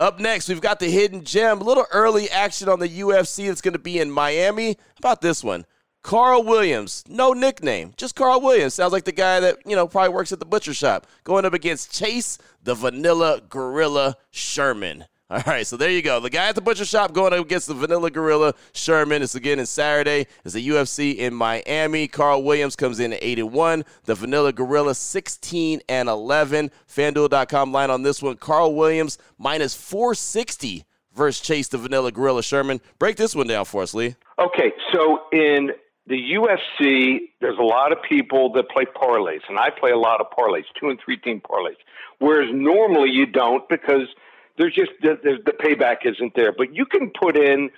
Up 0.00 0.18
next, 0.18 0.48
we've 0.48 0.60
got 0.60 0.80
the 0.80 0.90
hidden 0.90 1.24
gem. 1.24 1.60
A 1.60 1.64
little 1.64 1.86
early 1.92 2.28
action 2.28 2.68
on 2.68 2.80
the 2.80 2.88
UFC 2.88 3.46
that's 3.46 3.60
going 3.60 3.74
to 3.74 3.78
be 3.78 4.00
in 4.00 4.10
Miami. 4.10 4.70
How 4.72 4.98
about 4.98 5.20
this 5.20 5.44
one? 5.44 5.66
Carl 6.02 6.42
Williams, 6.42 7.02
no 7.08 7.32
nickname, 7.32 7.94
just 7.96 8.14
Carl 8.14 8.42
Williams. 8.42 8.74
Sounds 8.74 8.92
like 8.92 9.04
the 9.04 9.12
guy 9.12 9.40
that, 9.40 9.58
you 9.64 9.74
know, 9.74 9.88
probably 9.88 10.12
works 10.12 10.32
at 10.32 10.38
the 10.38 10.44
butcher 10.44 10.74
shop. 10.74 11.06
Going 11.22 11.46
up 11.46 11.54
against 11.54 11.94
Chase, 11.94 12.36
the 12.62 12.74
Vanilla 12.74 13.40
Gorilla 13.48 14.16
Sherman. 14.30 15.06
All 15.30 15.42
right, 15.46 15.66
so 15.66 15.78
there 15.78 15.90
you 15.90 16.02
go. 16.02 16.20
The 16.20 16.28
guy 16.28 16.48
at 16.48 16.54
the 16.54 16.60
butcher 16.60 16.84
shop 16.84 17.14
going 17.14 17.32
up 17.32 17.40
against 17.40 17.66
the 17.66 17.72
Vanilla 17.72 18.10
Gorilla 18.10 18.52
Sherman. 18.74 19.22
It's 19.22 19.34
again 19.34 19.58
in 19.58 19.64
Saturday. 19.64 20.26
It's 20.44 20.52
the 20.52 20.68
UFC 20.68 21.16
in 21.16 21.32
Miami. 21.32 22.08
Carl 22.08 22.42
Williams 22.42 22.76
comes 22.76 23.00
in 23.00 23.14
at 23.14 23.20
8 23.22 23.38
and 23.38 23.52
1. 23.52 23.84
The 24.04 24.14
Vanilla 24.14 24.52
Gorilla 24.52 24.94
16 24.94 25.80
and 25.88 26.10
11. 26.10 26.70
FanDuel.com 26.86 27.72
line 27.72 27.88
on 27.88 28.02
this 28.02 28.22
one. 28.22 28.36
Carl 28.36 28.74
Williams 28.74 29.16
minus 29.38 29.74
460 29.74 30.84
versus 31.14 31.40
Chase 31.40 31.68
the 31.68 31.78
Vanilla 31.78 32.12
Gorilla 32.12 32.42
Sherman. 32.42 32.82
Break 32.98 33.16
this 33.16 33.34
one 33.34 33.46
down 33.46 33.64
for 33.64 33.82
us, 33.82 33.94
Lee. 33.94 34.16
Okay, 34.38 34.72
so 34.92 35.22
in 35.32 35.70
the 36.06 36.34
UFC, 36.34 37.30
there's 37.40 37.58
a 37.58 37.62
lot 37.62 37.92
of 37.92 37.98
people 38.06 38.52
that 38.52 38.68
play 38.68 38.84
parlays, 38.84 39.40
and 39.48 39.58
I 39.58 39.70
play 39.70 39.90
a 39.90 39.98
lot 39.98 40.20
of 40.20 40.26
parlays, 40.38 40.64
two 40.78 40.90
and 40.90 41.00
three 41.02 41.16
team 41.16 41.40
parlays. 41.40 41.76
Whereas 42.18 42.50
normally 42.52 43.10
you 43.10 43.24
don't 43.24 43.66
because 43.70 44.08
there's 44.58 44.74
just 44.74 44.92
the, 45.02 45.18
the 45.22 45.52
payback 45.52 46.04
isn't 46.04 46.34
there. 46.34 46.52
But 46.56 46.74
you 46.74 46.86
can 46.86 47.10
put 47.20 47.36
in, 47.36 47.70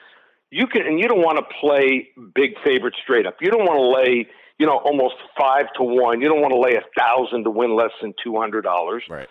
you 0.50 0.66
can, 0.66 0.86
and 0.86 0.98
you 1.00 1.08
don't 1.08 1.22
want 1.22 1.38
to 1.38 1.44
play 1.60 2.08
big 2.34 2.52
favorites 2.64 2.96
straight 3.02 3.26
up. 3.26 3.36
You 3.40 3.50
don't 3.50 3.64
want 3.64 3.78
to 3.78 4.00
lay, 4.00 4.26
you 4.58 4.66
know, 4.66 4.78
almost 4.78 5.16
five 5.38 5.66
to 5.76 5.82
one. 5.82 6.20
You 6.20 6.28
don't 6.28 6.40
want 6.40 6.52
to 6.52 6.60
lay 6.60 6.76
a 6.76 6.84
thousand 6.98 7.44
to 7.44 7.50
win 7.50 7.76
less 7.76 7.92
than 8.00 8.14
two 8.22 8.36
hundred 8.36 8.62
dollars. 8.62 9.02
Right. 9.08 9.28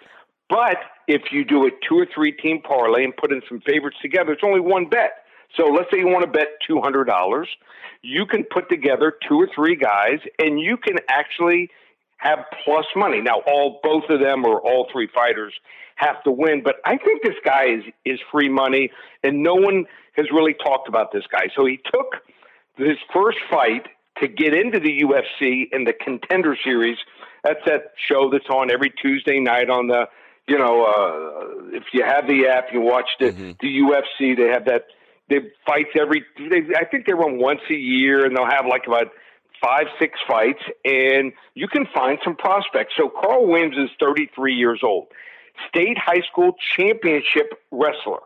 But 0.50 0.78
if 1.08 1.24
you 1.32 1.44
do 1.44 1.66
a 1.66 1.72
two 1.88 1.96
or 1.96 2.08
three 2.14 2.32
team 2.32 2.62
parlay 2.62 3.04
and 3.04 3.16
put 3.16 3.32
in 3.32 3.42
some 3.50 3.62
favorites 3.62 3.98
together, 4.02 4.34
it's 4.34 4.44
only 4.44 4.60
one 4.60 4.88
bet. 4.90 5.26
So 5.58 5.66
let's 5.68 5.90
say 5.92 6.00
you 6.00 6.08
want 6.08 6.26
to 6.26 6.32
bet 6.32 6.48
two 6.68 6.82
hundred 6.82 7.06
dollars, 7.06 7.48
you 8.02 8.26
can 8.26 8.44
put 8.44 8.70
together 8.70 9.14
two 9.28 9.36
or 9.36 9.50
three 9.56 9.76
guys, 9.76 10.20
and 10.38 10.60
you 10.60 10.78
can 10.78 10.98
actually 11.10 11.70
have 12.26 12.40
plus 12.64 12.86
money. 12.96 13.22
Now, 13.22 13.42
all 13.48 13.80
both 13.84 14.04
of 14.10 14.20
them 14.20 14.46
or 14.46 14.60
all 14.62 14.88
three 14.92 15.08
fighters 15.14 15.54
have 15.96 16.22
to 16.24 16.32
win, 16.32 16.62
but 16.64 16.76
I 16.86 16.98
think 16.98 17.24
this 17.24 17.36
guy 17.46 17.66
is 17.68 17.84
is 18.04 18.20
free 18.32 18.50
money, 18.50 18.92
and 19.24 19.44
no 19.44 19.56
one 19.56 19.86
has 20.14 20.26
really 20.32 20.54
talked 20.54 20.90
about 20.90 21.12
this 21.14 21.24
guy. 21.32 21.48
So 21.56 21.66
he 21.66 21.80
took 21.94 22.16
his 22.78 22.98
first 23.14 23.38
fight 23.50 23.88
to 24.22 24.28
get 24.28 24.54
into 24.54 24.80
the 24.80 25.02
UFC 25.02 25.66
in 25.72 25.84
the 25.86 25.94
Contender 25.94 26.58
Series. 26.64 26.98
That's 27.44 27.60
that 27.66 27.94
show 27.96 28.30
that's 28.30 28.50
on 28.50 28.72
every 28.72 28.92
Tuesday 29.02 29.40
night 29.40 29.70
on 29.70 29.88
the 29.88 30.08
you 30.48 30.60
know, 30.60 30.86
uh, 30.86 31.76
if 31.76 31.84
you 31.94 32.04
have 32.04 32.28
the 32.28 32.48
app, 32.48 32.66
you 32.72 32.82
watch 32.82 33.10
the 33.20 33.32
mm-hmm. 33.32 33.52
the 33.60 33.80
UFC. 33.80 34.38
They 34.38 34.50
have 34.50 34.66
that. 34.66 34.84
They 35.30 35.40
fights 35.66 35.90
every. 36.00 36.24
They, 36.38 36.76
I 36.76 36.86
think 36.86 37.08
they 37.08 37.14
run 37.14 37.40
once 37.40 37.62
a 37.70 37.74
year, 37.74 38.26
and 38.26 38.36
they'll 38.36 38.50
have 38.50 38.66
like 38.68 38.86
about 38.86 39.08
five, 39.62 39.88
six 40.00 40.20
fights, 40.28 40.62
and 40.84 41.34
you 41.54 41.68
can 41.68 41.86
find 41.94 42.20
some 42.24 42.36
prospects. 42.36 42.94
So 42.98 43.10
Carl 43.10 43.48
Williams 43.48 43.78
is 43.78 43.90
33 44.00 44.54
years 44.56 44.82
old, 44.84 45.08
state 45.68 45.98
high 45.98 46.22
school 46.30 46.56
championship 46.76 47.54
wrestler, 47.72 48.20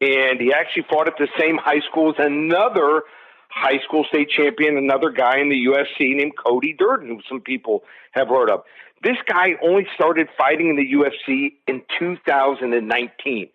and 0.00 0.40
he 0.40 0.52
actually 0.52 0.86
fought 0.90 1.08
at 1.08 1.14
the 1.18 1.28
same 1.38 1.58
high 1.58 1.80
school 1.90 2.10
as 2.10 2.16
another 2.18 3.02
high 3.48 3.78
school 3.84 4.04
state 4.08 4.30
champion, 4.30 4.76
another 4.76 5.10
guy 5.10 5.38
in 5.38 5.50
the 5.50 5.66
UFC 5.66 6.16
named 6.16 6.32
Cody 6.36 6.72
Durden, 6.72 7.08
who 7.08 7.20
some 7.28 7.40
people 7.40 7.84
have 8.12 8.28
heard 8.28 8.50
of. 8.50 8.62
This 9.02 9.16
guy 9.26 9.54
only 9.62 9.86
started 9.94 10.28
fighting 10.38 10.68
in 10.68 10.76
the 10.76 10.92
UFC 10.92 11.54
in 11.66 11.82
2019. 11.98 13.48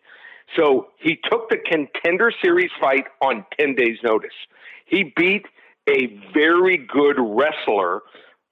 So 0.56 0.88
he 0.98 1.18
took 1.30 1.50
the 1.50 1.58
contender 1.58 2.32
series 2.42 2.72
fight 2.80 3.06
on 3.22 3.46
10 3.60 3.76
days' 3.76 3.98
notice. 4.04 4.36
He 4.86 5.14
beat 5.16 5.46
a 5.90 6.20
very 6.34 6.78
good 6.78 7.18
wrestler, 7.20 8.02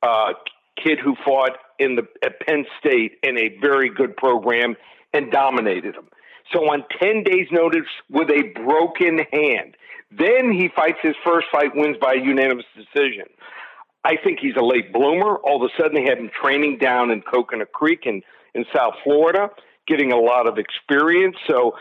uh, 0.01 0.33
kid 0.81 0.99
who 0.99 1.15
fought 1.23 1.57
in 1.79 1.95
the 1.95 2.07
at 2.23 2.39
Penn 2.41 2.65
State 2.79 3.13
in 3.23 3.37
a 3.37 3.57
very 3.61 3.89
good 3.89 4.15
program 4.17 4.75
and 5.13 5.31
dominated 5.31 5.95
him. 5.95 6.07
So 6.53 6.71
on 6.71 6.83
10 6.99 7.23
days' 7.23 7.47
notice 7.51 7.87
with 8.09 8.29
a 8.29 8.53
broken 8.63 9.19
hand. 9.31 9.75
Then 10.11 10.51
he 10.51 10.69
fights 10.75 10.99
his 11.01 11.15
first 11.25 11.47
fight, 11.51 11.75
wins 11.75 11.97
by 11.99 12.13
unanimous 12.13 12.65
decision. 12.75 13.25
I 14.03 14.15
think 14.23 14.39
he's 14.39 14.55
a 14.55 14.63
late 14.63 14.93
bloomer. 14.93 15.37
All 15.37 15.63
of 15.63 15.69
a 15.69 15.81
sudden, 15.81 15.95
they 15.95 16.07
had 16.07 16.19
him 16.19 16.29
training 16.29 16.77
down 16.77 17.09
in 17.09 17.21
Coconut 17.21 17.71
Creek 17.71 18.01
in, 18.05 18.21
in 18.53 18.65
South 18.73 18.93
Florida, 19.03 19.49
getting 19.87 20.11
a 20.11 20.17
lot 20.17 20.47
of 20.47 20.59
experience. 20.59 21.35
So, 21.47 21.75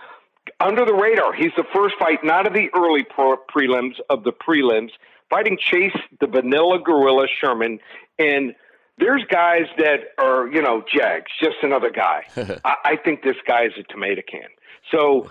under 0.58 0.84
the 0.84 0.94
radar, 0.94 1.34
he's 1.34 1.52
the 1.56 1.64
first 1.74 1.96
fight, 1.98 2.24
not 2.24 2.46
of 2.46 2.54
the 2.54 2.68
early 2.74 3.04
pro- 3.04 3.36
prelims, 3.36 3.94
of 4.08 4.24
the 4.24 4.32
prelims, 4.32 4.90
fighting 5.30 5.58
Chase 5.58 5.96
the 6.20 6.26
Vanilla 6.26 6.78
Gorilla 6.80 7.26
Sherman. 7.40 7.78
And 8.18 8.54
there's 8.98 9.24
guys 9.30 9.66
that 9.78 10.14
are, 10.18 10.46
you 10.48 10.62
know, 10.62 10.84
Jags, 10.92 11.30
just 11.42 11.56
another 11.62 11.90
guy. 11.90 12.24
I, 12.64 12.74
I 12.84 12.96
think 12.96 13.22
this 13.22 13.36
guy 13.46 13.64
is 13.64 13.72
a 13.78 13.82
tomato 13.84 14.22
can. 14.28 14.48
So 14.90 15.30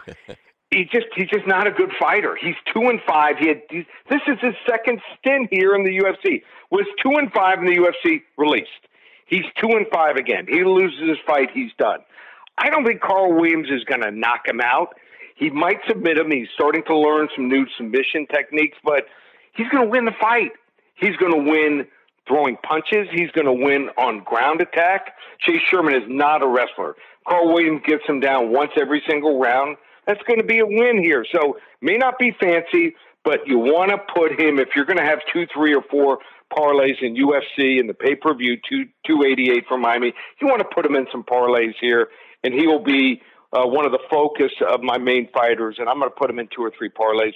he 0.71 0.85
just 0.85 1.05
he's 1.15 1.29
just 1.29 1.47
not 1.47 1.67
a 1.67 1.71
good 1.71 1.91
fighter. 1.99 2.37
He's 2.39 2.55
two 2.73 2.89
and 2.89 2.99
five. 3.07 3.37
He 3.39 3.47
had 3.47 3.61
this 3.69 4.21
is 4.27 4.37
his 4.41 4.55
second 4.67 4.99
stint 5.17 5.49
here 5.51 5.75
in 5.75 5.83
the 5.83 5.97
UFC. 5.99 6.41
Was 6.71 6.85
two 7.01 7.11
and 7.17 7.31
five 7.31 7.59
in 7.59 7.65
the 7.65 7.77
UFC 7.77 8.23
released. 8.37 8.69
He's 9.25 9.45
two 9.59 9.69
and 9.69 9.85
five 9.93 10.15
again. 10.15 10.45
He 10.47 10.63
loses 10.63 11.07
his 11.07 11.17
fight, 11.25 11.49
he's 11.53 11.71
done. 11.77 11.99
I 12.57 12.69
don't 12.69 12.85
think 12.85 13.01
Carl 13.01 13.33
Williams 13.33 13.69
is 13.71 13.83
going 13.83 14.01
to 14.01 14.11
knock 14.11 14.47
him 14.47 14.61
out. 14.61 14.95
He 15.35 15.49
might 15.49 15.79
submit 15.87 16.17
him. 16.17 16.29
He's 16.29 16.49
starting 16.53 16.83
to 16.85 16.95
learn 16.95 17.27
some 17.35 17.47
new 17.47 17.65
submission 17.75 18.27
techniques, 18.27 18.77
but 18.83 19.05
he's 19.55 19.67
going 19.69 19.83
to 19.83 19.89
win 19.89 20.05
the 20.05 20.15
fight. 20.19 20.51
He's 20.95 21.15
going 21.17 21.31
to 21.31 21.49
win 21.49 21.87
throwing 22.27 22.57
punches. 22.57 23.07
He's 23.11 23.31
going 23.31 23.45
to 23.45 23.53
win 23.53 23.89
on 23.97 24.23
ground 24.23 24.61
attack. 24.61 25.13
Chase 25.39 25.61
Sherman 25.69 25.95
is 25.95 26.03
not 26.07 26.41
a 26.41 26.47
wrestler. 26.47 26.95
Carl 27.27 27.53
Williams 27.53 27.81
gets 27.85 28.03
him 28.07 28.19
down 28.19 28.51
once 28.51 28.71
every 28.79 29.01
single 29.07 29.39
round 29.39 29.77
that's 30.05 30.21
going 30.27 30.39
to 30.39 30.45
be 30.45 30.59
a 30.59 30.65
win 30.65 31.01
here. 31.01 31.25
So 31.33 31.57
may 31.81 31.97
not 31.97 32.19
be 32.19 32.31
fancy, 32.39 32.95
but 33.23 33.47
you 33.47 33.57
want 33.57 33.91
to 33.91 33.97
put 34.13 34.39
him 34.39 34.59
if 34.59 34.69
you're 34.75 34.85
going 34.85 34.97
to 34.97 35.05
have 35.05 35.19
two, 35.31 35.45
three, 35.53 35.73
or 35.73 35.81
four 35.89 36.19
parlays 36.51 37.01
in 37.01 37.15
UFC 37.15 37.79
and 37.79 37.89
the 37.89 37.93
pay 37.93 38.15
per 38.15 38.33
view 38.35 38.57
two 38.69 38.85
two 39.05 39.23
eighty 39.25 39.49
eight 39.51 39.65
for 39.67 39.77
Miami. 39.77 40.13
You 40.41 40.47
want 40.47 40.59
to 40.59 40.67
put 40.73 40.85
him 40.85 40.95
in 40.95 41.07
some 41.11 41.23
parlays 41.23 41.73
here, 41.79 42.09
and 42.43 42.53
he 42.53 42.67
will 42.67 42.83
be 42.83 43.21
uh, 43.53 43.65
one 43.65 43.85
of 43.85 43.91
the 43.91 44.01
focus 44.09 44.51
of 44.67 44.81
my 44.81 44.97
main 44.97 45.29
fighters. 45.33 45.77
And 45.79 45.87
I'm 45.87 45.99
going 45.99 46.11
to 46.11 46.15
put 46.15 46.29
him 46.29 46.39
in 46.39 46.47
two 46.53 46.63
or 46.63 46.71
three 46.77 46.89
parlays. 46.89 47.33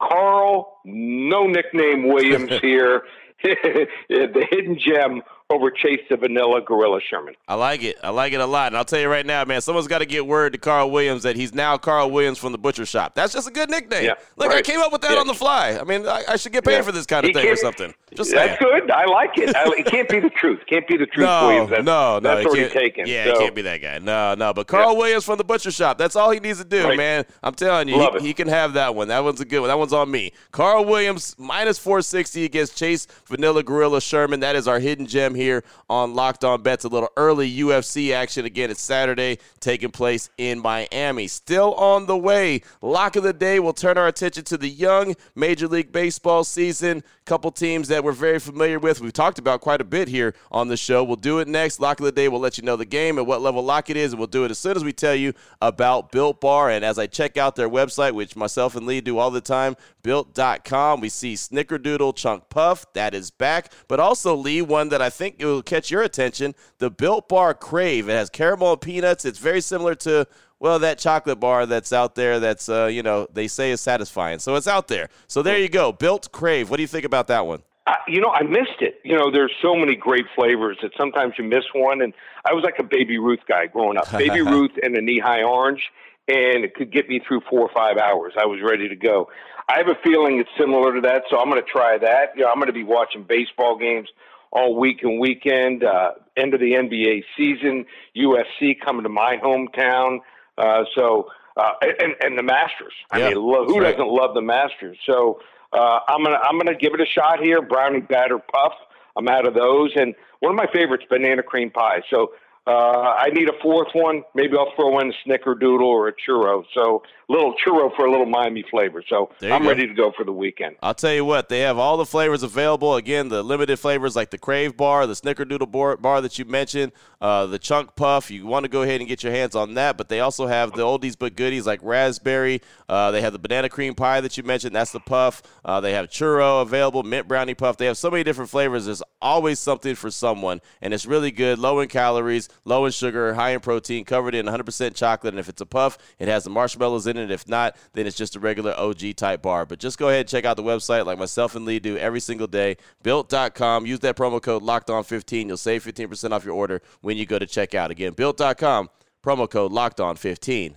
Carl, 0.00 0.78
no 0.84 1.46
nickname 1.46 2.08
Williams 2.08 2.52
here, 2.62 3.02
the 3.42 4.46
hidden 4.50 4.78
gem 4.78 5.22
over 5.50 5.70
Chase 5.70 6.00
the 6.08 6.16
Vanilla 6.16 6.60
Gorilla 6.60 7.00
Sherman. 7.00 7.34
I 7.48 7.54
like 7.54 7.82
it. 7.82 7.96
I 8.02 8.10
like 8.10 8.32
it 8.32 8.40
a 8.40 8.46
lot. 8.46 8.68
And 8.68 8.76
I'll 8.76 8.84
tell 8.84 9.00
you 9.00 9.08
right 9.08 9.26
now, 9.26 9.44
man, 9.44 9.60
someone's 9.60 9.88
got 9.88 9.98
to 9.98 10.06
get 10.06 10.26
word 10.26 10.52
to 10.52 10.58
Carl 10.58 10.90
Williams 10.90 11.24
that 11.24 11.36
he's 11.36 11.54
now 11.54 11.76
Carl 11.76 12.10
Williams 12.10 12.38
from 12.38 12.52
the 12.52 12.58
butcher 12.58 12.86
shop. 12.86 13.14
That's 13.14 13.32
just 13.32 13.48
a 13.48 13.50
good 13.50 13.70
nickname. 13.70 14.04
Yeah, 14.04 14.14
Look, 14.36 14.48
right. 14.48 14.58
I 14.58 14.62
came 14.62 14.80
up 14.80 14.92
with 14.92 15.02
that 15.02 15.12
yeah. 15.12 15.18
on 15.18 15.26
the 15.26 15.34
fly. 15.34 15.78
I 15.80 15.84
mean, 15.84 16.06
I, 16.06 16.22
I 16.28 16.36
should 16.36 16.52
get 16.52 16.64
paid 16.64 16.76
yeah. 16.76 16.82
for 16.82 16.92
this 16.92 17.06
kind 17.06 17.24
of 17.24 17.28
he 17.28 17.34
thing 17.34 17.48
or 17.48 17.56
something. 17.56 17.94
Just 18.14 18.32
That's 18.32 18.58
good. 18.58 18.90
I 18.90 19.06
like 19.06 19.38
it. 19.38 19.54
I, 19.54 19.64
it 19.78 19.86
can't 19.86 20.08
be 20.08 20.20
the 20.20 20.30
truth. 20.36 20.60
Can't 20.66 20.86
be 20.86 20.96
the 20.96 21.06
truth, 21.06 21.26
no, 21.26 21.46
Williams. 21.46 21.70
That's, 21.70 21.84
no, 21.84 22.18
no. 22.18 22.20
That's 22.20 22.46
already 22.46 22.68
taken. 22.68 23.06
Yeah, 23.06 23.24
so. 23.24 23.30
it 23.30 23.38
can't 23.38 23.54
be 23.54 23.62
that 23.62 23.78
guy. 23.78 23.98
No, 23.98 24.34
no. 24.34 24.52
But 24.52 24.66
Carl 24.66 24.96
Williams 24.96 25.24
from 25.24 25.38
the 25.38 25.44
butcher 25.44 25.70
shop. 25.70 25.98
That's 25.98 26.16
all 26.16 26.30
he 26.30 26.40
needs 26.40 26.58
to 26.58 26.64
do, 26.64 26.84
right. 26.84 26.96
man. 26.96 27.24
I'm 27.42 27.54
telling 27.54 27.88
you, 27.88 28.10
he, 28.18 28.28
he, 28.28 28.34
can 28.34 28.48
have 28.48 28.72
that 28.74 28.94
one. 28.94 29.08
That 29.08 29.22
one's 29.22 29.40
a 29.40 29.44
good 29.44 29.60
one. 29.60 29.68
That 29.68 29.78
one's 29.78 29.92
on 29.92 30.10
me. 30.10 30.32
Carl 30.50 30.84
Williams 30.84 31.36
minus 31.38 31.78
460 31.78 32.44
against 32.44 32.76
Chase 32.76 33.06
Vanilla 33.26 33.62
Gorilla 33.62 34.00
Sherman. 34.00 34.40
That 34.40 34.56
is 34.56 34.66
our 34.66 34.80
hidden 34.80 35.06
gem 35.06 35.34
here 35.40 35.64
on 35.88 36.14
Locked 36.14 36.44
On 36.44 36.62
Bets. 36.62 36.84
A 36.84 36.88
little 36.88 37.08
early 37.16 37.50
UFC 37.50 38.12
action 38.12 38.44
again. 38.44 38.70
It's 38.70 38.82
Saturday, 38.82 39.38
taking 39.58 39.90
place 39.90 40.30
in 40.38 40.60
Miami. 40.60 41.26
Still 41.26 41.74
on 41.74 42.06
the 42.06 42.16
way. 42.16 42.62
Lock 42.82 43.16
of 43.16 43.22
the 43.22 43.32
day. 43.32 43.58
We'll 43.58 43.72
turn 43.72 43.98
our 43.98 44.06
attention 44.06 44.44
to 44.44 44.56
the 44.56 44.68
young 44.68 45.14
Major 45.34 45.66
League 45.66 45.92
Baseball 45.92 46.44
season. 46.44 47.02
Couple 47.30 47.52
teams 47.52 47.86
that 47.86 48.02
we're 48.02 48.10
very 48.10 48.40
familiar 48.40 48.80
with. 48.80 49.00
We've 49.00 49.12
talked 49.12 49.38
about 49.38 49.60
quite 49.60 49.80
a 49.80 49.84
bit 49.84 50.08
here 50.08 50.34
on 50.50 50.66
the 50.66 50.76
show. 50.76 51.04
We'll 51.04 51.14
do 51.14 51.38
it 51.38 51.46
next. 51.46 51.78
Lock 51.78 52.00
of 52.00 52.04
the 52.04 52.10
day. 52.10 52.26
We'll 52.26 52.40
let 52.40 52.58
you 52.58 52.64
know 52.64 52.74
the 52.74 52.84
game 52.84 53.18
and 53.18 53.26
what 53.26 53.40
level 53.40 53.62
lock 53.62 53.88
it 53.88 53.96
is, 53.96 54.12
and 54.12 54.18
we'll 54.18 54.26
do 54.26 54.42
it 54.42 54.50
as 54.50 54.58
soon 54.58 54.74
as 54.76 54.82
we 54.82 54.92
tell 54.92 55.14
you 55.14 55.32
about 55.62 56.10
Built 56.10 56.40
Bar. 56.40 56.70
And 56.70 56.84
as 56.84 56.98
I 56.98 57.06
check 57.06 57.36
out 57.36 57.54
their 57.54 57.68
website, 57.68 58.14
which 58.14 58.34
myself 58.34 58.74
and 58.74 58.84
Lee 58.84 59.00
do 59.00 59.18
all 59.18 59.30
the 59.30 59.40
time, 59.40 59.76
built.com, 60.02 61.00
we 61.00 61.08
see 61.08 61.34
Snickerdoodle 61.34 62.16
Chunk 62.16 62.48
Puff. 62.48 62.92
That 62.94 63.14
is 63.14 63.30
back. 63.30 63.72
But 63.86 64.00
also, 64.00 64.34
Lee, 64.34 64.60
one 64.60 64.88
that 64.88 65.00
I 65.00 65.08
think 65.08 65.36
will 65.38 65.62
catch 65.62 65.88
your 65.88 66.02
attention 66.02 66.56
the 66.78 66.90
Built 66.90 67.28
Bar 67.28 67.54
Crave. 67.54 68.08
It 68.08 68.14
has 68.14 68.28
caramel 68.28 68.72
and 68.72 68.80
peanuts. 68.80 69.24
It's 69.24 69.38
very 69.38 69.60
similar 69.60 69.94
to 69.94 70.26
well, 70.60 70.78
that 70.78 70.98
chocolate 70.98 71.40
bar 71.40 71.66
that's 71.66 71.92
out 71.92 72.14
there 72.14 72.38
that's, 72.38 72.68
uh, 72.68 72.86
you 72.86 73.02
know, 73.02 73.26
they 73.32 73.48
say 73.48 73.70
is 73.70 73.80
satisfying. 73.80 74.38
So 74.38 74.54
it's 74.54 74.68
out 74.68 74.88
there. 74.88 75.08
So 75.26 75.42
there 75.42 75.58
you 75.58 75.68
go. 75.70 75.90
Built 75.90 76.30
Crave. 76.32 76.70
What 76.70 76.76
do 76.76 76.82
you 76.82 76.86
think 76.88 77.06
about 77.06 77.26
that 77.28 77.46
one? 77.46 77.62
Uh, 77.86 77.94
you 78.06 78.20
know, 78.20 78.28
I 78.30 78.42
missed 78.42 78.80
it. 78.80 79.00
You 79.02 79.16
know, 79.16 79.30
there's 79.32 79.52
so 79.62 79.74
many 79.74 79.96
great 79.96 80.26
flavors 80.36 80.76
that 80.82 80.92
sometimes 80.98 81.34
you 81.38 81.44
miss 81.44 81.64
one. 81.74 82.02
And 82.02 82.12
I 82.44 82.52
was 82.52 82.62
like 82.62 82.78
a 82.78 82.84
Baby 82.84 83.18
Ruth 83.18 83.40
guy 83.48 83.66
growing 83.66 83.96
up. 83.96 84.12
Baby 84.12 84.40
Ruth 84.54 84.72
and 84.82 84.94
a 84.96 85.00
Nehi 85.00 85.44
orange. 85.48 85.82
and 86.28 86.62
it 86.64 86.74
could 86.74 86.92
get 86.92 87.08
me 87.08 87.20
through 87.26 87.40
four 87.48 87.60
or 87.60 87.70
five 87.74 87.96
hours. 87.96 88.34
I 88.38 88.44
was 88.46 88.60
ready 88.62 88.88
to 88.88 88.96
go. 88.96 89.28
I 89.68 89.78
have 89.78 89.88
a 89.88 89.94
feeling 90.04 90.38
it's 90.38 90.50
similar 90.58 90.94
to 90.94 91.00
that, 91.02 91.22
so 91.30 91.38
I'm 91.38 91.48
going 91.48 91.62
to 91.62 91.68
try 91.68 91.96
that. 91.98 92.36
You 92.36 92.42
know, 92.42 92.48
I'm 92.48 92.56
going 92.56 92.66
to 92.66 92.72
be 92.72 92.82
watching 92.84 93.22
baseball 93.22 93.78
games 93.78 94.08
all 94.52 94.78
week 94.78 95.02
and 95.02 95.20
weekend. 95.20 95.84
Uh, 95.84 96.12
end 96.36 96.54
of 96.54 96.60
the 96.60 96.72
NBA 96.72 97.22
season, 97.36 97.86
USC 98.16 98.80
coming 98.84 99.04
to 99.04 99.08
my 99.08 99.36
hometown. 99.42 100.18
Uh, 100.58 100.84
so 100.94 101.28
uh, 101.56 101.72
and 102.00 102.14
and 102.20 102.38
the 102.38 102.42
Masters. 102.42 102.92
I 103.10 103.18
Yeah, 103.18 103.28
mean, 103.30 103.36
lo- 103.42 103.64
who 103.66 103.80
right. 103.80 103.92
doesn't 103.96 104.08
love 104.10 104.34
the 104.34 104.42
Masters? 104.42 104.98
So 105.06 105.40
uh, 105.72 106.00
I'm 106.08 106.22
gonna 106.22 106.38
I'm 106.42 106.58
gonna 106.58 106.74
give 106.76 106.94
it 106.94 107.00
a 107.00 107.06
shot 107.06 107.40
here. 107.40 107.60
Brownie 107.62 108.00
batter 108.00 108.38
puff. 108.38 108.72
I'm 109.16 109.28
out 109.28 109.46
of 109.46 109.54
those, 109.54 109.90
and 109.96 110.14
one 110.40 110.52
of 110.52 110.56
my 110.56 110.66
favorites, 110.72 111.04
banana 111.10 111.42
cream 111.42 111.70
pie. 111.70 112.02
So 112.10 112.32
uh, 112.66 113.14
I 113.18 113.30
need 113.30 113.48
a 113.48 113.52
fourth 113.60 113.88
one. 113.92 114.22
Maybe 114.34 114.56
I'll 114.56 114.72
throw 114.76 114.98
in 115.00 115.10
a 115.12 115.28
snickerdoodle 115.28 115.80
or 115.80 116.08
a 116.08 116.12
churro. 116.12 116.64
So 116.74 117.02
little 117.30 117.54
churro 117.64 117.94
for 117.94 118.06
a 118.06 118.10
little 118.10 118.26
Miami 118.26 118.64
flavor. 118.68 119.02
So 119.08 119.30
I'm 119.40 119.62
go. 119.62 119.68
ready 119.68 119.86
to 119.86 119.94
go 119.94 120.12
for 120.16 120.24
the 120.24 120.32
weekend. 120.32 120.76
I'll 120.82 120.94
tell 120.94 121.12
you 121.12 121.24
what, 121.24 121.48
they 121.48 121.60
have 121.60 121.78
all 121.78 121.96
the 121.96 122.04
flavors 122.04 122.42
available. 122.42 122.96
Again, 122.96 123.28
the 123.28 123.42
limited 123.42 123.78
flavors 123.78 124.16
like 124.16 124.30
the 124.30 124.38
Crave 124.38 124.76
Bar, 124.76 125.06
the 125.06 125.14
Snickerdoodle 125.14 125.70
bar, 125.70 125.96
bar 125.96 126.20
that 126.20 126.38
you 126.38 126.44
mentioned, 126.44 126.90
uh, 127.20 127.46
the 127.46 127.58
Chunk 127.58 127.94
Puff. 127.94 128.30
You 128.30 128.46
want 128.46 128.64
to 128.64 128.68
go 128.68 128.82
ahead 128.82 129.00
and 129.00 129.08
get 129.08 129.22
your 129.22 129.32
hands 129.32 129.54
on 129.54 129.74
that, 129.74 129.96
but 129.96 130.08
they 130.08 130.20
also 130.20 130.46
have 130.48 130.72
the 130.72 130.82
oldies 130.82 131.16
but 131.16 131.36
goodies 131.36 131.66
like 131.66 131.80
raspberry. 131.82 132.60
Uh, 132.88 133.12
they 133.12 133.20
have 133.20 133.32
the 133.32 133.38
banana 133.38 133.68
cream 133.68 133.94
pie 133.94 134.20
that 134.20 134.36
you 134.36 134.42
mentioned. 134.42 134.74
That's 134.74 134.90
the 134.90 135.00
puff. 135.00 135.42
Uh, 135.64 135.80
they 135.80 135.92
have 135.92 136.08
churro 136.08 136.62
available, 136.62 137.04
mint 137.04 137.28
brownie 137.28 137.54
puff. 137.54 137.76
They 137.76 137.86
have 137.86 137.96
so 137.96 138.10
many 138.10 138.24
different 138.24 138.50
flavors. 138.50 138.86
There's 138.86 139.02
always 139.22 139.60
something 139.60 139.94
for 139.94 140.10
someone, 140.10 140.60
and 140.82 140.92
it's 140.92 141.06
really 141.06 141.30
good, 141.30 141.60
low 141.60 141.78
in 141.78 141.88
calories, 141.88 142.48
low 142.64 142.86
in 142.86 142.92
sugar, 142.92 143.34
high 143.34 143.50
in 143.50 143.60
protein, 143.60 144.04
covered 144.04 144.34
in 144.34 144.46
100% 144.46 144.94
chocolate. 144.96 145.34
And 145.34 145.38
if 145.38 145.48
it's 145.48 145.60
a 145.60 145.66
puff, 145.66 145.96
it 146.18 146.26
has 146.26 146.42
the 146.44 146.50
marshmallows 146.50 147.06
in 147.06 147.18
it. 147.18 147.19
And 147.20 147.30
if 147.30 147.48
not, 147.48 147.76
then 147.92 148.06
it's 148.06 148.16
just 148.16 148.36
a 148.36 148.40
regular 148.40 148.74
OG 148.76 149.16
type 149.16 149.42
bar. 149.42 149.66
But 149.66 149.78
just 149.78 149.98
go 149.98 150.08
ahead 150.08 150.20
and 150.20 150.28
check 150.28 150.44
out 150.44 150.56
the 150.56 150.62
website 150.62 151.06
like 151.06 151.18
myself 151.18 151.54
and 151.54 151.64
Lee 151.64 151.78
do 151.78 151.96
every 151.96 152.20
single 152.20 152.46
day. 152.46 152.76
Built.com. 153.02 153.86
Use 153.86 154.00
that 154.00 154.16
promo 154.16 154.42
code 154.42 154.62
locked 154.62 154.90
on 154.90 155.04
15. 155.04 155.48
You'll 155.48 155.56
save 155.56 155.84
15% 155.84 156.32
off 156.32 156.44
your 156.44 156.54
order 156.54 156.82
when 157.00 157.16
you 157.16 157.26
go 157.26 157.38
to 157.38 157.46
checkout. 157.46 157.90
Again, 157.90 158.12
built.com. 158.12 158.90
Promo 159.22 159.48
code 159.48 159.72
locked 159.72 160.00
on 160.00 160.16
15. 160.16 160.76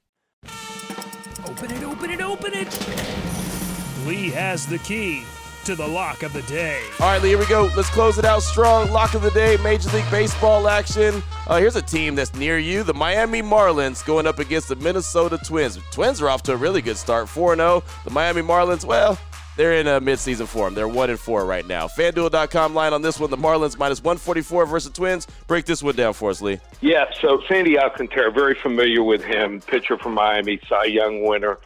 Open 1.61 1.71
it, 1.71 1.83
open 1.83 2.11
it, 2.11 2.21
open 2.21 2.53
it. 2.53 4.07
Lee 4.07 4.29
has 4.29 4.65
the 4.65 4.77
key 4.79 5.23
to 5.65 5.75
the 5.75 5.87
lock 5.87 6.23
of 6.23 6.33
the 6.33 6.41
day. 6.43 6.81
All 6.99 7.07
right, 7.07 7.21
Lee, 7.21 7.29
here 7.29 7.37
we 7.37 7.45
go. 7.45 7.69
Let's 7.75 7.89
close 7.89 8.17
it 8.17 8.25
out 8.25 8.41
strong. 8.41 8.89
Lock 8.91 9.13
of 9.13 9.21
the 9.21 9.31
day, 9.31 9.57
Major 9.57 9.89
League 9.89 10.09
Baseball 10.09 10.67
action. 10.67 11.21
Uh, 11.47 11.57
here's 11.57 11.75
a 11.75 11.81
team 11.81 12.15
that's 12.15 12.33
near 12.33 12.57
you 12.57 12.83
the 12.83 12.93
Miami 12.93 13.41
Marlins 13.41 14.05
going 14.05 14.25
up 14.25 14.39
against 14.39 14.69
the 14.69 14.75
Minnesota 14.77 15.37
Twins. 15.45 15.77
Twins 15.91 16.21
are 16.21 16.29
off 16.29 16.41
to 16.43 16.53
a 16.53 16.55
really 16.55 16.81
good 16.81 16.97
start 16.97 17.27
4 17.27 17.55
0. 17.55 17.83
The 18.05 18.09
Miami 18.11 18.41
Marlins, 18.41 18.85
well, 18.85 19.19
they're 19.57 19.73
in 19.73 19.87
a 19.87 19.99
midseason 19.99 20.47
form. 20.47 20.73
They're 20.73 20.87
1 20.87 21.09
and 21.09 21.19
4 21.19 21.45
right 21.45 21.65
now. 21.65 21.87
FanDuel.com 21.87 22.73
line 22.73 22.93
on 22.93 23.01
this 23.01 23.19
one 23.19 23.29
the 23.29 23.37
Marlins 23.37 23.77
minus 23.77 24.01
144 24.03 24.65
versus 24.65 24.91
Twins. 24.91 25.27
Break 25.47 25.65
this 25.65 25.83
one 25.83 25.95
down 25.95 26.13
for 26.13 26.29
us, 26.29 26.41
Lee. 26.41 26.59
Yeah, 26.81 27.05
so 27.19 27.41
Sandy 27.47 27.77
Alcantara, 27.77 28.31
very 28.31 28.55
familiar 28.55 29.03
with 29.03 29.23
him, 29.23 29.61
pitcher 29.61 29.97
from 29.97 30.13
Miami, 30.13 30.59
Cy 30.67 30.85
Young 30.85 31.25
winner. 31.25 31.57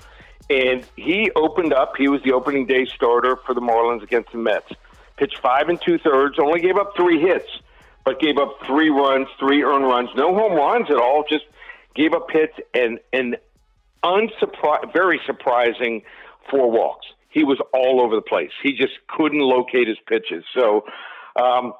And 0.49 0.85
he 0.95 1.31
opened 1.35 1.73
up, 1.73 1.93
he 1.97 2.07
was 2.07 2.21
the 2.23 2.33
opening 2.33 2.65
day 2.65 2.85
starter 2.85 3.35
for 3.35 3.53
the 3.53 3.61
Marlins 3.61 4.03
against 4.03 4.31
the 4.31 4.37
Mets. 4.37 4.71
Pitched 5.17 5.39
five 5.39 5.69
and 5.69 5.81
two 5.81 5.97
thirds, 5.97 6.37
only 6.39 6.59
gave 6.59 6.77
up 6.77 6.93
three 6.95 7.19
hits, 7.19 7.47
but 8.03 8.19
gave 8.19 8.37
up 8.37 8.59
three 8.65 8.89
runs, 8.89 9.27
three 9.39 9.63
earned 9.63 9.85
runs, 9.85 10.09
no 10.15 10.35
home 10.35 10.53
runs 10.53 10.89
at 10.89 10.97
all, 10.97 11.23
just 11.27 11.45
gave 11.95 12.13
up 12.13 12.29
hits 12.29 12.53
and 12.73 12.99
and 13.13 13.37
unsurpri- 14.03 14.93
very 14.93 15.19
surprising 15.25 16.03
four 16.51 16.69
walks. 16.69 17.07
He 17.35 17.43
was 17.43 17.59
all 17.73 18.01
over 18.01 18.15
the 18.15 18.21
place. 18.21 18.51
He 18.63 18.71
just 18.71 18.93
couldn't 19.09 19.41
locate 19.41 19.89
his 19.89 19.97
pitches. 20.07 20.45
So, 20.57 20.85
um, 21.35 21.73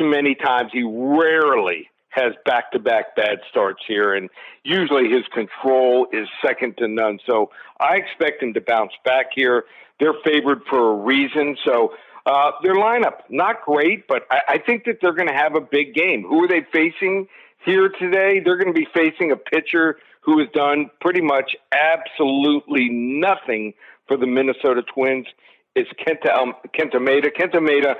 him 0.00 0.08
many 0.08 0.34
times. 0.34 0.70
He 0.72 0.82
rarely 0.82 1.90
has 2.08 2.32
back-to-back 2.46 3.14
bad 3.14 3.40
starts 3.50 3.82
here, 3.86 4.14
and 4.14 4.30
usually 4.64 5.10
his 5.10 5.24
control 5.34 6.06
is 6.12 6.26
second 6.44 6.78
to 6.78 6.88
none. 6.88 7.18
So, 7.28 7.50
I 7.78 7.96
expect 7.96 8.42
him 8.42 8.54
to 8.54 8.62
bounce 8.62 8.92
back 9.04 9.26
here. 9.34 9.64
They're 10.00 10.18
favored 10.24 10.62
for 10.70 10.92
a 10.92 10.96
reason. 10.96 11.58
So, 11.62 11.92
uh, 12.24 12.52
their 12.62 12.76
lineup 12.76 13.18
not 13.28 13.56
great, 13.66 14.08
but 14.08 14.22
I, 14.30 14.38
I 14.54 14.58
think 14.58 14.84
that 14.86 14.96
they're 15.02 15.18
going 15.20 15.28
to 15.28 15.34
have 15.34 15.56
a 15.56 15.60
big 15.60 15.92
game. 15.94 16.22
Who 16.22 16.42
are 16.44 16.48
they 16.48 16.64
facing 16.72 17.28
here 17.66 17.90
today? 18.00 18.40
They're 18.42 18.56
going 18.56 18.72
to 18.74 18.80
be 18.80 18.88
facing 18.94 19.30
a 19.30 19.36
pitcher 19.36 19.98
who 20.22 20.38
has 20.38 20.48
done 20.54 20.88
pretty 21.00 21.20
much 21.20 21.54
absolutely 21.72 22.88
nothing 22.90 23.74
for 24.12 24.18
the 24.18 24.26
Minnesota 24.26 24.82
Twins. 24.94 25.26
Is 25.74 25.86
Kenta 26.06 26.36
um, 26.36 26.52
Kenta 26.78 26.96
Maeda? 26.96 27.28
Kenta 27.34 27.56
Maeda, 27.56 27.94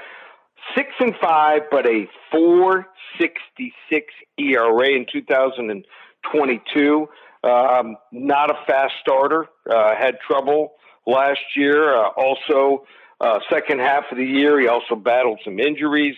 six 0.76 0.90
and 1.00 1.14
five, 1.22 1.62
but 1.70 1.86
a 1.86 2.06
four 2.30 2.86
sixty 3.18 3.72
six 3.90 4.12
ERA 4.38 4.90
in 4.90 5.06
two 5.10 5.22
thousand 5.22 5.70
and 5.70 5.86
twenty 6.30 6.60
two. 6.74 7.08
Um, 7.42 7.96
not 8.12 8.50
a 8.50 8.54
fast 8.66 8.92
starter. 9.00 9.46
Uh, 9.68 9.94
had 9.98 10.18
trouble 10.26 10.74
last 11.06 11.40
year. 11.56 11.96
Uh, 11.96 12.10
also, 12.10 12.84
uh, 13.20 13.38
second 13.50 13.80
half 13.80 14.04
of 14.10 14.18
the 14.18 14.24
year, 14.24 14.60
he 14.60 14.68
also 14.68 14.94
battled 14.94 15.40
some 15.44 15.58
injuries. 15.58 16.14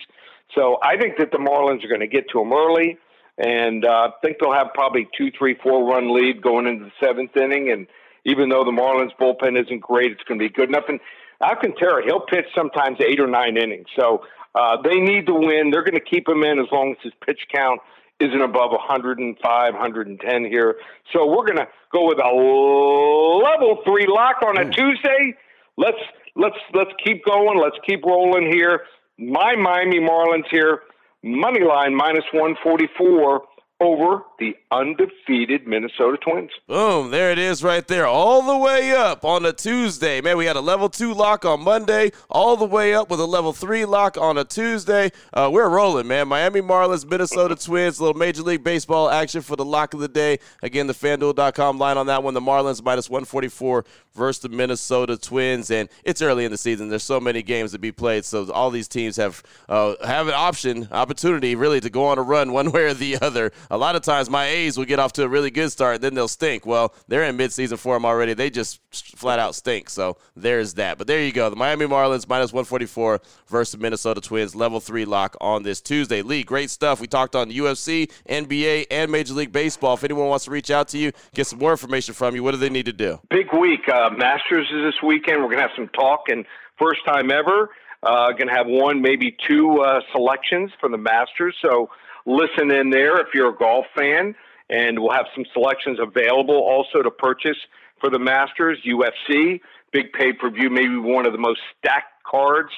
So 0.55 0.77
I 0.83 0.97
think 0.97 1.17
that 1.19 1.31
the 1.31 1.37
Marlins 1.37 1.85
are 1.85 1.87
going 1.87 2.01
to 2.01 2.07
get 2.07 2.29
to 2.31 2.41
him 2.41 2.51
early, 2.51 2.97
and 3.37 3.85
uh, 3.85 3.89
I 3.89 4.09
think 4.21 4.37
they'll 4.41 4.53
have 4.53 4.73
probably 4.73 5.07
two, 5.17 5.31
three, 5.37 5.55
four 5.63 5.89
run 5.89 6.13
lead 6.13 6.41
going 6.41 6.67
into 6.67 6.85
the 6.85 6.91
seventh 7.01 7.35
inning. 7.37 7.71
And 7.71 7.87
even 8.25 8.49
though 8.49 8.63
the 8.63 8.71
Marlins 8.71 9.15
bullpen 9.19 9.61
isn't 9.61 9.79
great, 9.79 10.11
it's 10.11 10.23
going 10.23 10.39
to 10.39 10.45
be 10.45 10.53
good 10.53 10.69
enough. 10.69 10.85
And 10.87 10.99
Alcantara, 11.41 12.03
he'll 12.05 12.25
pitch 12.25 12.45
sometimes 12.55 12.97
eight 12.99 13.19
or 13.19 13.27
nine 13.27 13.57
innings. 13.57 13.87
So 13.97 14.23
uh, 14.55 14.77
they 14.83 14.99
need 14.99 15.27
to 15.27 15.33
win. 15.33 15.71
They're 15.71 15.83
going 15.83 15.99
to 15.99 15.99
keep 15.99 16.27
him 16.27 16.43
in 16.43 16.59
as 16.59 16.65
long 16.71 16.91
as 16.91 16.97
his 17.03 17.13
pitch 17.25 17.41
count 17.53 17.81
isn't 18.19 18.41
above 18.41 18.71
105, 18.71 19.73
110 19.73 20.45
here. 20.45 20.75
So 21.11 21.25
we're 21.27 21.45
going 21.45 21.57
to 21.57 21.67
go 21.91 22.07
with 22.07 22.19
a 22.19 22.31
level 22.31 23.81
three 23.85 24.07
lock 24.07 24.41
on 24.41 24.57
a 24.57 24.69
Tuesday. 24.69 25.35
Let's 25.77 25.97
let's 26.35 26.55
let's 26.73 26.91
keep 27.03 27.25
going. 27.25 27.59
Let's 27.59 27.77
keep 27.85 28.05
rolling 28.05 28.49
here. 28.49 28.81
My 29.17 29.55
Miami 29.55 29.99
Marlins 29.99 30.47
here, 30.49 30.81
money 31.23 31.63
line 31.63 31.93
minus 31.93 32.23
144 32.31 33.41
over 33.85 34.23
the 34.39 34.55
undefeated 34.71 35.67
Minnesota 35.67 36.17
Twins. 36.17 36.51
Boom, 36.67 37.11
there 37.11 37.31
it 37.31 37.37
is 37.37 37.63
right 37.63 37.87
there, 37.87 38.07
all 38.07 38.41
the 38.41 38.57
way 38.57 38.91
up 38.91 39.23
on 39.23 39.45
a 39.45 39.53
Tuesday. 39.53 40.19
Man, 40.21 40.37
we 40.37 40.45
had 40.45 40.55
a 40.55 40.61
level 40.61 40.89
two 40.89 41.13
lock 41.13 41.45
on 41.45 41.63
Monday, 41.63 42.11
all 42.29 42.57
the 42.57 42.65
way 42.65 42.93
up 42.95 43.09
with 43.09 43.19
a 43.19 43.25
level 43.25 43.53
three 43.53 43.85
lock 43.85 44.17
on 44.17 44.37
a 44.37 44.43
Tuesday. 44.43 45.11
Uh, 45.33 45.49
we're 45.53 45.69
rolling, 45.69 46.07
man. 46.07 46.27
Miami 46.27 46.61
Marlins, 46.61 47.07
Minnesota 47.07 47.55
Twins, 47.55 48.01
little 48.01 48.17
Major 48.17 48.41
League 48.41 48.63
Baseball 48.63 49.09
action 49.09 49.41
for 49.41 49.55
the 49.55 49.65
lock 49.65 49.93
of 49.93 49.99
the 49.99 50.07
day. 50.07 50.39
Again, 50.63 50.87
the 50.87 50.93
FanDuel.com 50.93 51.77
line 51.77 51.97
on 51.97 52.07
that 52.07 52.23
one, 52.23 52.33
the 52.33 52.41
Marlins 52.41 52.83
minus 52.83 53.09
144 53.09 53.85
versus 54.15 54.41
the 54.41 54.49
Minnesota 54.49 55.17
Twins. 55.17 55.69
And 55.69 55.89
it's 56.03 56.21
early 56.21 56.45
in 56.45 56.51
the 56.51 56.57
season. 56.57 56.89
There's 56.89 57.03
so 57.03 57.19
many 57.19 57.43
games 57.43 57.71
to 57.73 57.79
be 57.79 57.91
played, 57.91 58.25
so 58.25 58.51
all 58.51 58.71
these 58.71 58.87
teams 58.87 59.17
have 59.17 59.43
uh, 59.69 59.95
have 60.05 60.27
an 60.27 60.33
option, 60.33 60.87
opportunity, 60.91 61.55
really, 61.55 61.79
to 61.81 61.89
go 61.89 62.05
on 62.05 62.17
a 62.17 62.21
run 62.21 62.51
one 62.51 62.71
way 62.71 62.85
or 62.85 62.93
the 62.93 63.17
other. 63.21 63.51
A 63.75 63.77
lot 63.77 63.97
of 63.97 64.03
times, 64.03 64.29
my 64.29 64.45
A's 64.45 64.77
will 64.77 64.85
get 64.85 64.99
off 64.99 65.11
to 65.13 65.23
a 65.25 65.27
really 65.27 65.51
good 65.51 65.69
start, 65.69 65.95
and 65.95 66.03
then 66.05 66.13
they'll 66.13 66.29
stink. 66.29 66.65
Well, 66.65 66.95
they're 67.09 67.25
in 67.25 67.35
midseason 67.35 67.77
form 67.77 68.05
already. 68.05 68.33
They 68.33 68.49
just 68.49 68.79
flat 69.17 69.37
out 69.37 69.53
stink. 69.53 69.89
So 69.89 70.15
there's 70.33 70.75
that. 70.75 70.97
But 70.97 71.07
there 71.07 71.21
you 71.21 71.33
go. 71.33 71.49
The 71.49 71.57
Miami 71.57 71.85
Marlins 71.85 72.25
minus 72.25 72.53
144 72.53 73.19
versus 73.49 73.77
Minnesota 73.77 74.21
Twins, 74.21 74.55
level 74.55 74.79
three 74.79 75.03
lock 75.03 75.35
on 75.41 75.63
this 75.63 75.81
Tuesday. 75.81 76.21
Lee, 76.21 76.41
great 76.41 76.69
stuff. 76.69 77.01
We 77.01 77.07
talked 77.07 77.35
on 77.35 77.51
UFC, 77.51 78.09
NBA, 78.29 78.85
and 78.91 79.11
Major 79.11 79.33
League 79.33 79.51
Baseball. 79.51 79.95
If 79.95 80.05
anyone 80.05 80.29
wants 80.29 80.45
to 80.45 80.51
reach 80.51 80.71
out 80.71 80.87
to 80.89 80.97
you, 80.97 81.11
get 81.33 81.45
some 81.45 81.59
more 81.59 81.71
information 81.71 82.13
from 82.13 82.33
you, 82.33 82.43
what 82.43 82.51
do 82.51 82.57
they 82.57 82.69
need 82.69 82.85
to 82.85 82.93
do? 82.93 83.19
Big 83.29 83.51
week. 83.51 83.89
Uh, 83.89 84.09
Masters 84.09 84.67
is 84.71 84.83
this 84.85 85.03
weekend. 85.03 85.41
We're 85.41 85.49
going 85.49 85.57
to 85.57 85.63
have 85.63 85.75
some 85.75 85.89
talk, 85.89 86.29
and 86.29 86.45
first 86.79 87.05
time 87.05 87.29
ever, 87.29 87.71
uh, 88.03 88.31
going 88.31 88.47
to 88.47 88.53
have 88.53 88.67
one, 88.67 89.01
maybe 89.01 89.35
two 89.45 89.81
uh, 89.81 89.99
selections 90.13 90.71
for 90.79 90.87
the 90.87 90.97
Masters. 90.97 91.57
So 91.61 91.89
listen 92.25 92.71
in 92.71 92.89
there 92.89 93.19
if 93.19 93.27
you're 93.33 93.49
a 93.49 93.57
golf 93.57 93.85
fan. 93.97 94.35
and 94.69 94.99
we'll 94.99 95.11
have 95.11 95.27
some 95.35 95.45
selections 95.53 95.99
available 96.01 96.55
also 96.55 97.01
to 97.03 97.11
purchase 97.11 97.57
for 97.99 98.09
the 98.09 98.19
Masters, 98.19 98.79
UFC, 98.85 99.61
big 99.91 100.11
pay 100.13 100.33
per 100.33 100.49
view, 100.49 100.69
maybe 100.69 100.97
one 100.97 101.25
of 101.25 101.33
the 101.33 101.39
most 101.39 101.61
stacked 101.79 102.23
cards. 102.23 102.71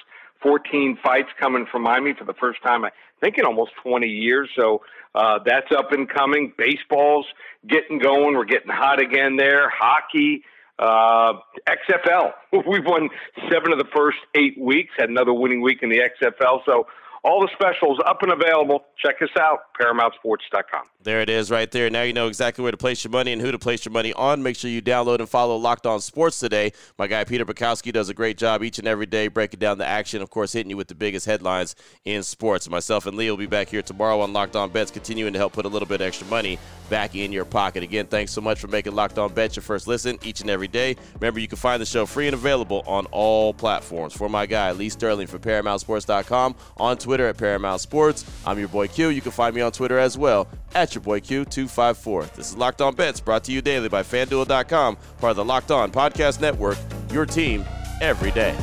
14 0.43 0.99
fights 1.03 1.29
coming 1.39 1.65
from 1.71 1.81
Miami 1.81 2.13
for 2.13 2.23
the 2.23 2.33
first 2.33 2.61
time, 2.61 2.85
I 2.85 2.91
think, 3.21 3.39
in 3.39 3.45
almost 3.45 3.71
20 3.83 4.07
years. 4.07 4.49
So 4.55 4.81
uh, 5.15 5.39
that's 5.43 5.71
up 5.75 5.91
and 5.91 6.07
coming. 6.07 6.53
Baseball's 6.57 7.25
getting 7.67 7.97
going. 7.97 8.35
We're 8.35 8.45
getting 8.45 8.69
hot 8.69 9.01
again 9.01 9.35
there. 9.35 9.69
Hockey, 9.69 10.43
uh, 10.77 11.33
XFL. 11.67 12.33
We've 12.67 12.85
won 12.85 13.09
seven 13.51 13.71
of 13.71 13.79
the 13.79 13.89
first 13.95 14.19
eight 14.35 14.59
weeks, 14.59 14.91
had 14.97 15.09
another 15.09 15.33
winning 15.33 15.61
week 15.61 15.79
in 15.81 15.89
the 15.89 16.01
XFL. 16.21 16.59
So 16.65 16.85
all 17.27 17.41
the 17.41 17.49
specials 17.53 17.99
up 18.05 18.21
and 18.21 18.31
available. 18.31 18.85
Check 18.97 19.21
us 19.21 19.29
out, 19.37 19.59
ParamountSports.com. 19.79 20.85
There 21.03 21.19
it 21.19 21.29
is 21.29 21.51
right 21.51 21.69
there. 21.69 21.89
Now 21.89 22.03
you 22.03 22.13
know 22.13 22.27
exactly 22.27 22.63
where 22.63 22.71
to 22.71 22.77
place 22.77 23.03
your 23.03 23.11
money 23.11 23.33
and 23.33 23.41
who 23.41 23.51
to 23.51 23.59
place 23.59 23.83
your 23.83 23.91
money 23.91 24.13
on. 24.13 24.41
Make 24.41 24.55
sure 24.55 24.71
you 24.71 24.81
download 24.81 25.19
and 25.19 25.27
follow 25.27 25.57
Locked 25.57 25.85
On 25.85 25.99
Sports 25.99 26.39
today. 26.39 26.71
My 26.97 27.07
guy 27.07 27.25
Peter 27.25 27.45
Bukowski 27.45 27.91
does 27.91 28.07
a 28.07 28.13
great 28.13 28.37
job 28.37 28.63
each 28.63 28.79
and 28.79 28.87
every 28.87 29.05
day 29.05 29.27
breaking 29.27 29.59
down 29.59 29.77
the 29.77 29.85
action, 29.85 30.21
of 30.21 30.29
course, 30.29 30.53
hitting 30.53 30.69
you 30.69 30.77
with 30.77 30.87
the 30.87 30.95
biggest 30.95 31.25
headlines 31.25 31.75
in 32.05 32.23
sports. 32.23 32.69
Myself 32.69 33.05
and 33.05 33.17
Lee 33.17 33.29
will 33.29 33.37
be 33.37 33.45
back 33.45 33.67
here 33.67 33.81
tomorrow 33.81 34.21
on 34.21 34.31
Locked 34.31 34.55
On 34.55 34.69
Bets, 34.69 34.91
continuing 34.91 35.33
to 35.33 35.39
help 35.39 35.51
put 35.51 35.65
a 35.65 35.69
little 35.69 35.87
bit 35.87 35.99
extra 35.99 36.25
money 36.27 36.57
back 36.89 37.15
in 37.15 37.33
your 37.33 37.45
pocket. 37.45 37.83
Again, 37.83 38.07
thanks 38.07 38.31
so 38.31 38.39
much 38.39 38.59
for 38.59 38.67
making 38.67 38.95
Locked 38.95 39.19
On 39.19 39.33
Bets 39.33 39.57
your 39.57 39.63
first 39.63 39.87
listen 39.87 40.17
each 40.23 40.39
and 40.39 40.49
every 40.49 40.69
day. 40.69 40.95
Remember, 41.15 41.41
you 41.41 41.47
can 41.49 41.57
find 41.57 41.81
the 41.81 41.85
show 41.85 42.05
free 42.05 42.27
and 42.27 42.33
available 42.33 42.83
on 42.87 43.05
all 43.07 43.53
platforms. 43.53 44.13
For 44.13 44.29
my 44.29 44.45
guy, 44.45 44.71
Lee 44.71 44.89
Sterling 44.89 45.27
from 45.27 45.41
ParamountSports.com, 45.41 46.55
on 46.77 46.97
Twitter 46.97 47.16
at 47.25 47.37
Paramount 47.37 47.81
Sports. 47.81 48.23
I'm 48.45 48.59
your 48.59 48.67
boy 48.67 48.87
Q. 48.87 49.09
You 49.09 49.21
can 49.21 49.31
find 49.31 49.55
me 49.55 49.61
on 49.61 49.71
Twitter 49.71 49.97
as 49.97 50.17
well 50.17 50.47
at 50.75 50.93
your 50.93 51.01
boy 51.01 51.19
Q254. 51.21 52.33
This 52.33 52.49
is 52.49 52.57
Locked 52.57 52.81
On 52.81 52.93
Bets 52.93 53.19
brought 53.19 53.43
to 53.45 53.51
you 53.51 53.61
daily 53.61 53.89
by 53.89 54.03
FanDuel.com, 54.03 54.97
part 55.19 55.31
of 55.31 55.37
the 55.37 55.45
Locked 55.45 55.71
On 55.71 55.91
Podcast 55.91 56.39
Network, 56.39 56.77
your 57.11 57.25
team 57.25 57.65
every 58.01 58.31
day. 58.31 58.55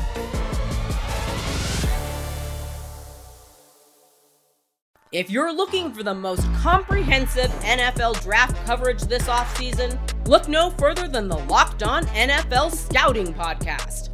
If 5.15 5.31
you're 5.31 5.53
looking 5.53 5.93
for 5.93 6.03
the 6.03 6.15
most 6.15 6.43
comprehensive 6.55 7.49
NFL 7.63 8.21
draft 8.23 8.57
coverage 8.67 9.03
this 9.03 9.29
offseason, 9.29 9.97
look 10.27 10.49
no 10.49 10.71
further 10.71 11.07
than 11.07 11.29
the 11.29 11.39
Locked 11.39 11.85
On 11.85 12.05
NFL 12.07 12.73
Scouting 12.73 13.33
Podcast. 13.33 14.14